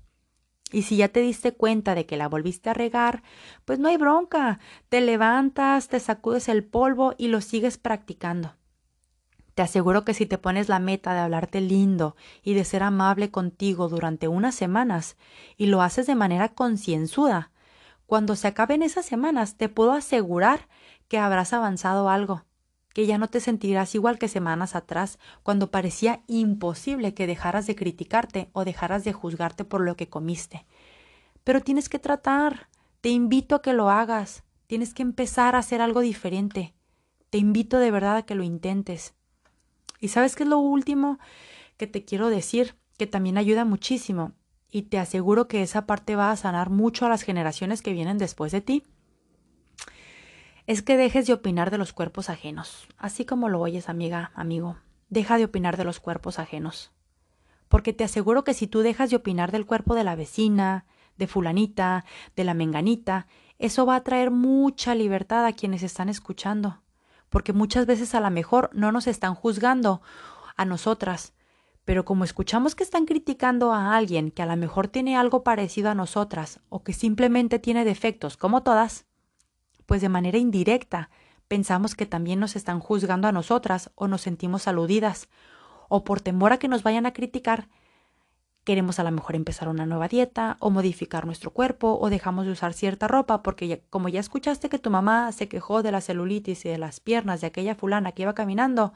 Y 0.71 0.83
si 0.83 0.99
ya 0.99 1.09
te 1.09 1.21
diste 1.21 1.53
cuenta 1.53 1.95
de 1.95 2.05
que 2.05 2.17
la 2.17 2.29
volviste 2.29 2.71
a 2.71 2.75
regar, 2.75 3.23
pues 3.65 3.79
no 3.79 3.89
hay 3.89 3.97
bronca, 3.97 4.61
te 4.89 5.01
levantas, 5.01 5.89
te 5.89 5.99
sacudes 5.99 6.49
el 6.49 6.65
polvo 6.65 7.15
y 7.17 7.29
lo 7.29 7.41
sigues 7.41 7.79
practicando. 7.79 8.55
Te 9.55 9.63
aseguro 9.63 10.05
que 10.05 10.15
si 10.15 10.25
te 10.27 10.39
pones 10.39 10.69
la 10.69 10.79
meta 10.79 11.15
de 11.15 11.21
hablarte 11.21 11.61
lindo 11.61 12.15
y 12.43 12.55
de 12.55 12.65
ser 12.65 12.83
amable 12.83 13.31
contigo 13.31 13.89
durante 13.89 14.29
unas 14.29 14.55
semanas 14.55 15.17
y 15.57 15.67
lo 15.67 15.83
haces 15.83 16.07
de 16.07 16.15
manera 16.15 16.51
concienzuda, 16.51 17.51
cuando 18.07 18.37
se 18.37 18.47
acaben 18.47 18.83
esas 18.83 19.05
semanas 19.05 19.57
te 19.57 19.69
puedo 19.69 19.93
asegurar 19.93 20.69
que 21.09 21.19
habrás 21.19 21.53
avanzado 21.53 22.09
algo, 22.09 22.45
que 22.99 23.07
ya 23.07 23.17
no 23.17 23.29
te 23.29 23.39
sentirás 23.39 23.95
igual 23.95 24.19
que 24.19 24.27
semanas 24.27 24.75
atrás, 24.75 25.21
cuando 25.45 25.71
parecía 25.71 26.25
imposible 26.27 27.15
que 27.15 27.29
dejaras 27.29 27.69
de 27.69 27.77
criticarte 27.77 28.51
o 28.53 28.65
dejaras 28.65 29.05
de 29.05 29.13
juzgarte 29.13 29.65
por 29.65 29.83
lo 29.83 29.95
que 29.95 30.09
comiste. 30.09 30.67
Pero 31.45 31.61
tienes 31.61 31.89
que 31.89 32.01
tratar, 32.01 32.69
te 33.01 33.11
invito 33.11 33.55
a 33.55 33.63
que 33.63 33.73
lo 33.73 33.89
hagas, 33.89 34.43
tienes 34.67 34.95
que 34.95 35.03
empezar 35.03 35.55
a 35.55 35.61
hacer 35.61 35.81
algo 35.81 36.01
diferente. 36.01 36.75
Te 37.31 37.39
invito 37.39 37.79
de 37.79 37.93
verdad 37.93 38.17
a 38.17 38.23
que 38.23 38.35
lo 38.35 38.43
intentes. 38.43 39.15
Y 40.01 40.09
sabes 40.09 40.35
qué 40.35 40.43
es 40.43 40.49
lo 40.49 40.59
último 40.59 41.21
que 41.77 41.87
te 41.87 42.05
quiero 42.05 42.31
decir, 42.31 42.75
que 42.97 43.07
también 43.07 43.39
ayuda 43.39 43.65
muchísimo, 43.65 44.33
y 44.73 44.83
te 44.83 44.99
aseguro 44.99 45.47
que 45.47 45.63
esa 45.63 45.87
parte 45.87 46.17
va 46.17 46.33
a 46.33 46.37
sanar 46.37 46.69
mucho 46.69 47.07
a 47.07 47.11
las 47.11 47.23
generaciones 47.23 47.81
que 47.81 47.93
vienen 47.93 48.19
después 48.19 48.51
de 48.51 48.61
ti. 48.61 48.83
Es 50.69 50.83
que 50.83 50.97
dejes 50.97 51.27
de 51.27 51.33
opinar 51.33 51.73
de 51.73 51.79
los 51.79 51.93
cuerpos 51.93 52.31
ajenos, 52.31 52.87
así 52.97 53.25
como 53.25 53.49
lo 53.49 53.61
oyes, 53.61 53.89
amiga, 53.89 54.31
amigo. 54.37 54.77
Deja 55.09 55.37
de 55.37 55.47
opinar 55.47 55.77
de 55.77 55.83
los 55.83 55.99
cuerpos 55.99 56.39
ajenos. 56.39 56.93
Porque 57.69 57.93
te 57.93 58.05
aseguro 58.05 58.45
que 58.45 58.55
si 58.55 58.69
tú 58.69 58.83
dejas 58.83 59.11
de 59.11 59.17
opinar 59.17 59.51
del 59.51 59.67
cuerpo 59.67 59.97
de 59.97 60.05
la 60.05 60.15
vecina, 60.15 60.87
de 61.17 61.27
fulanita, 61.27 62.05
de 62.37 62.45
la 62.45 62.55
menganita, 62.55 63.27
eso 63.59 63.85
va 63.85 63.97
a 63.97 64.05
traer 64.05 64.31
mucha 64.31 64.95
libertad 64.95 65.45
a 65.45 65.53
quienes 65.53 65.83
están 65.83 66.09
escuchando 66.09 66.83
porque 67.29 67.53
muchas 67.53 67.87
veces 67.87 68.15
a 68.15 68.21
lo 68.21 68.31
mejor 68.31 68.71
no 68.73 68.93
nos 68.93 69.07
están 69.07 69.35
juzgando 69.35 70.01
a 70.57 70.65
nosotras, 70.65 71.35
pero 71.85 72.05
como 72.05 72.25
escuchamos 72.25 72.75
que 72.75 72.83
están 72.83 73.07
criticando 73.07 73.73
a 73.73 73.97
alguien 73.97 74.31
que 74.31 74.43
a 74.43 74.47
lo 74.47 74.57
mejor 74.57 74.89
tiene 74.89 75.17
algo 75.17 75.43
parecido 75.43 75.91
a 75.91 75.95
nosotras 75.95 76.61
o 76.69 76.83
que 76.83 76.93
simplemente 76.93 77.59
tiene 77.59 77.85
defectos 77.85 78.37
como 78.37 78.63
todas, 78.63 79.07
pues 79.89 80.03
de 80.03 80.11
manera 80.11 80.37
indirecta. 80.37 81.09
Pensamos 81.49 81.95
que 81.95 82.05
también 82.05 82.41
nos 82.41 82.57
están 82.57 82.79
juzgando 82.79 83.27
a 83.27 83.33
nosotras 83.33 83.91
o 83.95 84.07
nos 84.07 84.21
sentimos 84.21 84.69
aludidas, 84.69 85.31
o 85.89 86.05
por 86.05 86.21
temor 86.21 86.53
a 86.53 86.59
que 86.59 86.69
nos 86.69 86.83
vayan 86.83 87.07
a 87.07 87.15
criticar, 87.15 87.71
queremos 88.65 88.99
a 88.99 89.03
lo 89.03 89.11
mejor 89.13 89.35
empezar 89.35 89.71
una 89.71 89.87
nueva 89.87 90.09
dieta 90.09 90.59
o 90.61 90.69
modificar 90.69 91.25
nuestro 91.25 91.55
cuerpo 91.55 91.99
o 91.99 92.11
dejamos 92.11 92.45
de 92.45 92.53
usar 92.53 92.75
cierta 92.75 93.09
ropa 93.09 93.43
porque 93.43 93.83
como 93.89 94.11
ya 94.11 94.21
escuchaste 94.21 94.69
que 94.69 94.79
tu 94.79 94.91
mamá 94.91 95.33
se 95.33 95.49
quejó 95.49 95.83
de 95.83 95.91
la 95.91 96.03
celulitis 96.03 96.67
y 96.67 96.69
de 96.69 96.77
las 96.77 97.01
piernas 97.01 97.41
de 97.41 97.47
aquella 97.47 97.75
fulana 97.75 98.13
que 98.13 98.25
iba 98.25 98.35
caminando, 98.35 98.93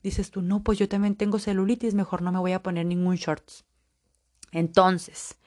dices 0.00 0.30
tú, 0.30 0.42
no, 0.42 0.62
pues 0.62 0.78
yo 0.78 0.88
también 0.88 1.16
tengo 1.16 1.40
celulitis, 1.40 1.92
mejor 1.94 2.22
no 2.22 2.30
me 2.30 2.38
voy 2.38 2.52
a 2.52 2.62
poner 2.62 2.86
ningún 2.86 3.16
shorts. 3.16 3.64
Entonces, 4.52 5.40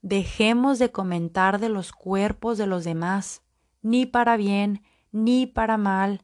dejemos 0.00 0.78
de 0.78 0.92
comentar 0.92 1.58
de 1.58 1.70
los 1.70 1.90
cuerpos 1.90 2.56
de 2.56 2.68
los 2.68 2.84
demás, 2.84 3.42
ni 3.88 4.06
para 4.06 4.36
bien, 4.36 4.82
ni 5.12 5.46
para 5.46 5.78
mal, 5.78 6.22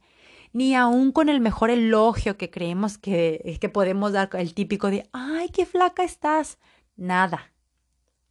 ni 0.53 0.75
aun 0.75 1.13
con 1.13 1.29
el 1.29 1.41
mejor 1.41 1.71
elogio 1.71 2.37
que 2.37 2.51
creemos 2.51 2.99
que, 2.99 3.59
que 3.61 3.69
podemos 3.69 4.13
dar, 4.13 4.29
el 4.35 4.55
típico 4.55 4.91
de, 4.91 5.09
ay, 5.13 5.49
qué 5.49 5.65
flaca 5.65 6.05
estás 6.05 6.59
nada, 6.97 7.53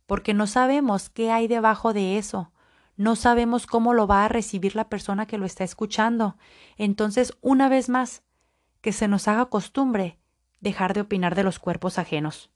porque 0.06 0.34
no 0.34 0.48
sabemos 0.48 1.10
qué 1.10 1.32
hay 1.32 1.48
debajo 1.48 1.94
de 1.94 2.18
eso, 2.18 2.52
no 2.96 3.16
sabemos 3.16 3.66
cómo 3.66 3.94
lo 3.94 4.06
va 4.06 4.24
a 4.24 4.30
recibir 4.30 4.76
la 4.76 4.88
persona 4.88 5.26
que 5.26 5.40
lo 5.40 5.48
está 5.48 5.64
escuchando. 5.64 6.38
Entonces, 6.78 7.36
una 7.42 7.68
vez 7.68 7.90
más, 7.90 8.22
que 8.82 8.92
se 8.92 9.08
nos 9.08 9.28
haga 9.28 9.46
costumbre 9.46 10.20
dejar 10.60 10.94
de 10.94 11.02
opinar 11.02 11.34
de 11.34 11.44
los 11.44 11.58
cuerpos 11.58 11.98
ajenos. 11.98 12.52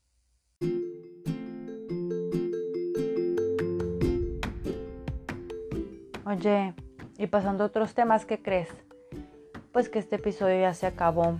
Oye, 6.28 6.74
y 7.16 7.26
pasando 7.26 7.64
a 7.64 7.68
otros 7.68 7.94
temas, 7.94 8.26
¿qué 8.26 8.42
crees? 8.42 8.68
Pues 9.72 9.88
que 9.88 9.98
este 9.98 10.16
episodio 10.16 10.60
ya 10.60 10.74
se 10.74 10.86
acabó. 10.86 11.38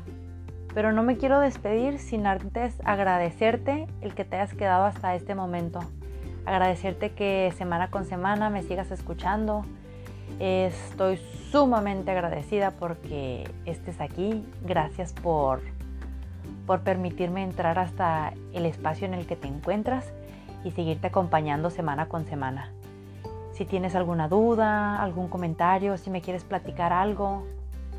Pero 0.73 0.93
no 0.93 1.03
me 1.03 1.19
quiero 1.19 1.41
despedir 1.41 1.99
sin 1.99 2.27
antes 2.27 2.81
agradecerte 2.87 3.87
el 4.01 4.15
que 4.15 4.25
te 4.25 4.37
hayas 4.37 4.55
quedado 4.55 4.87
hasta 4.87 5.15
este 5.15 5.35
momento. 5.35 5.81
Agradecerte 6.47 7.11
que 7.11 7.53
semana 7.59 7.91
con 7.91 8.07
semana 8.07 8.49
me 8.49 8.63
sigas 8.63 8.91
escuchando. 8.91 9.67
Estoy 10.41 11.19
sumamente 11.51 12.11
agradecida 12.11 12.71
porque 12.71 13.47
estés 13.67 14.01
aquí. 14.01 14.43
Gracias 14.65 15.13
por, 15.13 15.61
por 16.67 16.81
permitirme 16.81 17.43
entrar 17.43 17.79
hasta 17.79 18.33
el 18.55 18.65
espacio 18.65 19.07
en 19.07 19.13
el 19.13 19.27
que 19.27 19.37
te 19.37 19.49
encuentras 19.49 20.11
y 20.65 20.71
seguirte 20.71 21.09
acompañando 21.09 21.69
semana 21.69 22.09
con 22.09 22.25
semana. 22.25 22.73
Si 23.59 23.65
tienes 23.65 23.97
alguna 23.97 24.29
duda, 24.29 25.03
algún 25.03 25.27
comentario, 25.27 25.97
si 25.97 26.11
me 26.11 26.21
quieres 26.21 26.45
platicar 26.45 26.93
algo, 26.93 27.45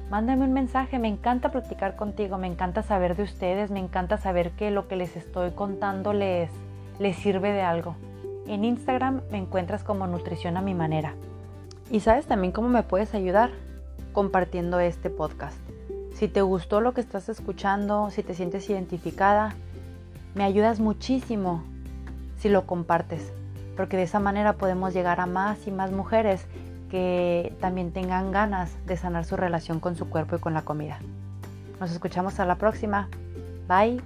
mándame 0.10 0.46
un 0.46 0.54
mensaje, 0.54 1.00
me 1.00 1.10
encanta 1.10 1.52
platicar 1.52 1.98
contigo, 1.98 2.38
me 2.38 2.48
encanta 2.48 2.82
saber 2.82 3.18
de 3.18 3.24
ustedes, 3.24 3.70
me 3.70 3.82
encanta 3.82 4.16
saber 4.16 4.52
que 4.52 4.72
lo 4.72 4.88
que 4.88 4.96
les 4.96 5.18
estoy 5.18 5.52
contando 5.52 6.14
les, 6.14 6.50
les 6.98 7.18
sirve 7.18 7.52
de 7.52 7.62
algo. 7.62 7.98
En 8.48 8.64
Instagram 8.64 9.20
me 9.32 9.38
encuentras 9.38 9.84
como 9.84 10.08
Nutrición 10.08 10.56
a 10.56 10.62
mi 10.62 10.74
manera. 10.74 11.14
Y 11.92 12.00
sabes 12.00 12.26
también 12.26 12.54
cómo 12.54 12.70
me 12.70 12.84
puedes 12.84 13.14
ayudar 13.14 13.50
compartiendo 14.14 14.80
este 14.80 15.10
podcast. 15.10 15.58
Si 16.14 16.30
te 16.30 16.42
gustó 16.42 16.80
lo 16.80 16.94
que 16.94 17.02
estás 17.02 17.28
escuchando, 17.28 18.12
si 18.12 18.24
te 18.24 18.34
sientes 18.34 18.70
identificada, 18.70 19.56
me 20.36 20.46
ayudas 20.46 20.80
muchísimo 20.80 21.64
si 22.38 22.48
lo 22.48 22.66
compartes, 22.66 23.34
porque 23.80 23.96
de 23.96 24.04
esa 24.04 24.20
manera 24.20 24.52
podemos 24.52 24.94
llegar 24.94 25.22
a 25.22 25.26
más 25.26 25.66
y 25.66 25.72
más 25.72 25.94
mujeres 25.94 26.46
que 26.92 27.56
también 27.62 27.94
tengan 27.94 28.30
ganas 28.30 28.72
de 28.86 28.98
sanar 28.98 29.24
su 29.24 29.38
relación 29.38 29.80
con 29.80 29.96
su 29.96 30.10
cuerpo 30.10 30.36
y 30.36 30.40
con 30.40 30.54
la 30.54 30.64
comida. 30.64 31.00
Nos 31.80 31.90
escuchamos 31.90 32.42
a 32.42 32.46
la 32.46 32.56
próxima. 32.56 33.08
Bye. 33.70 34.02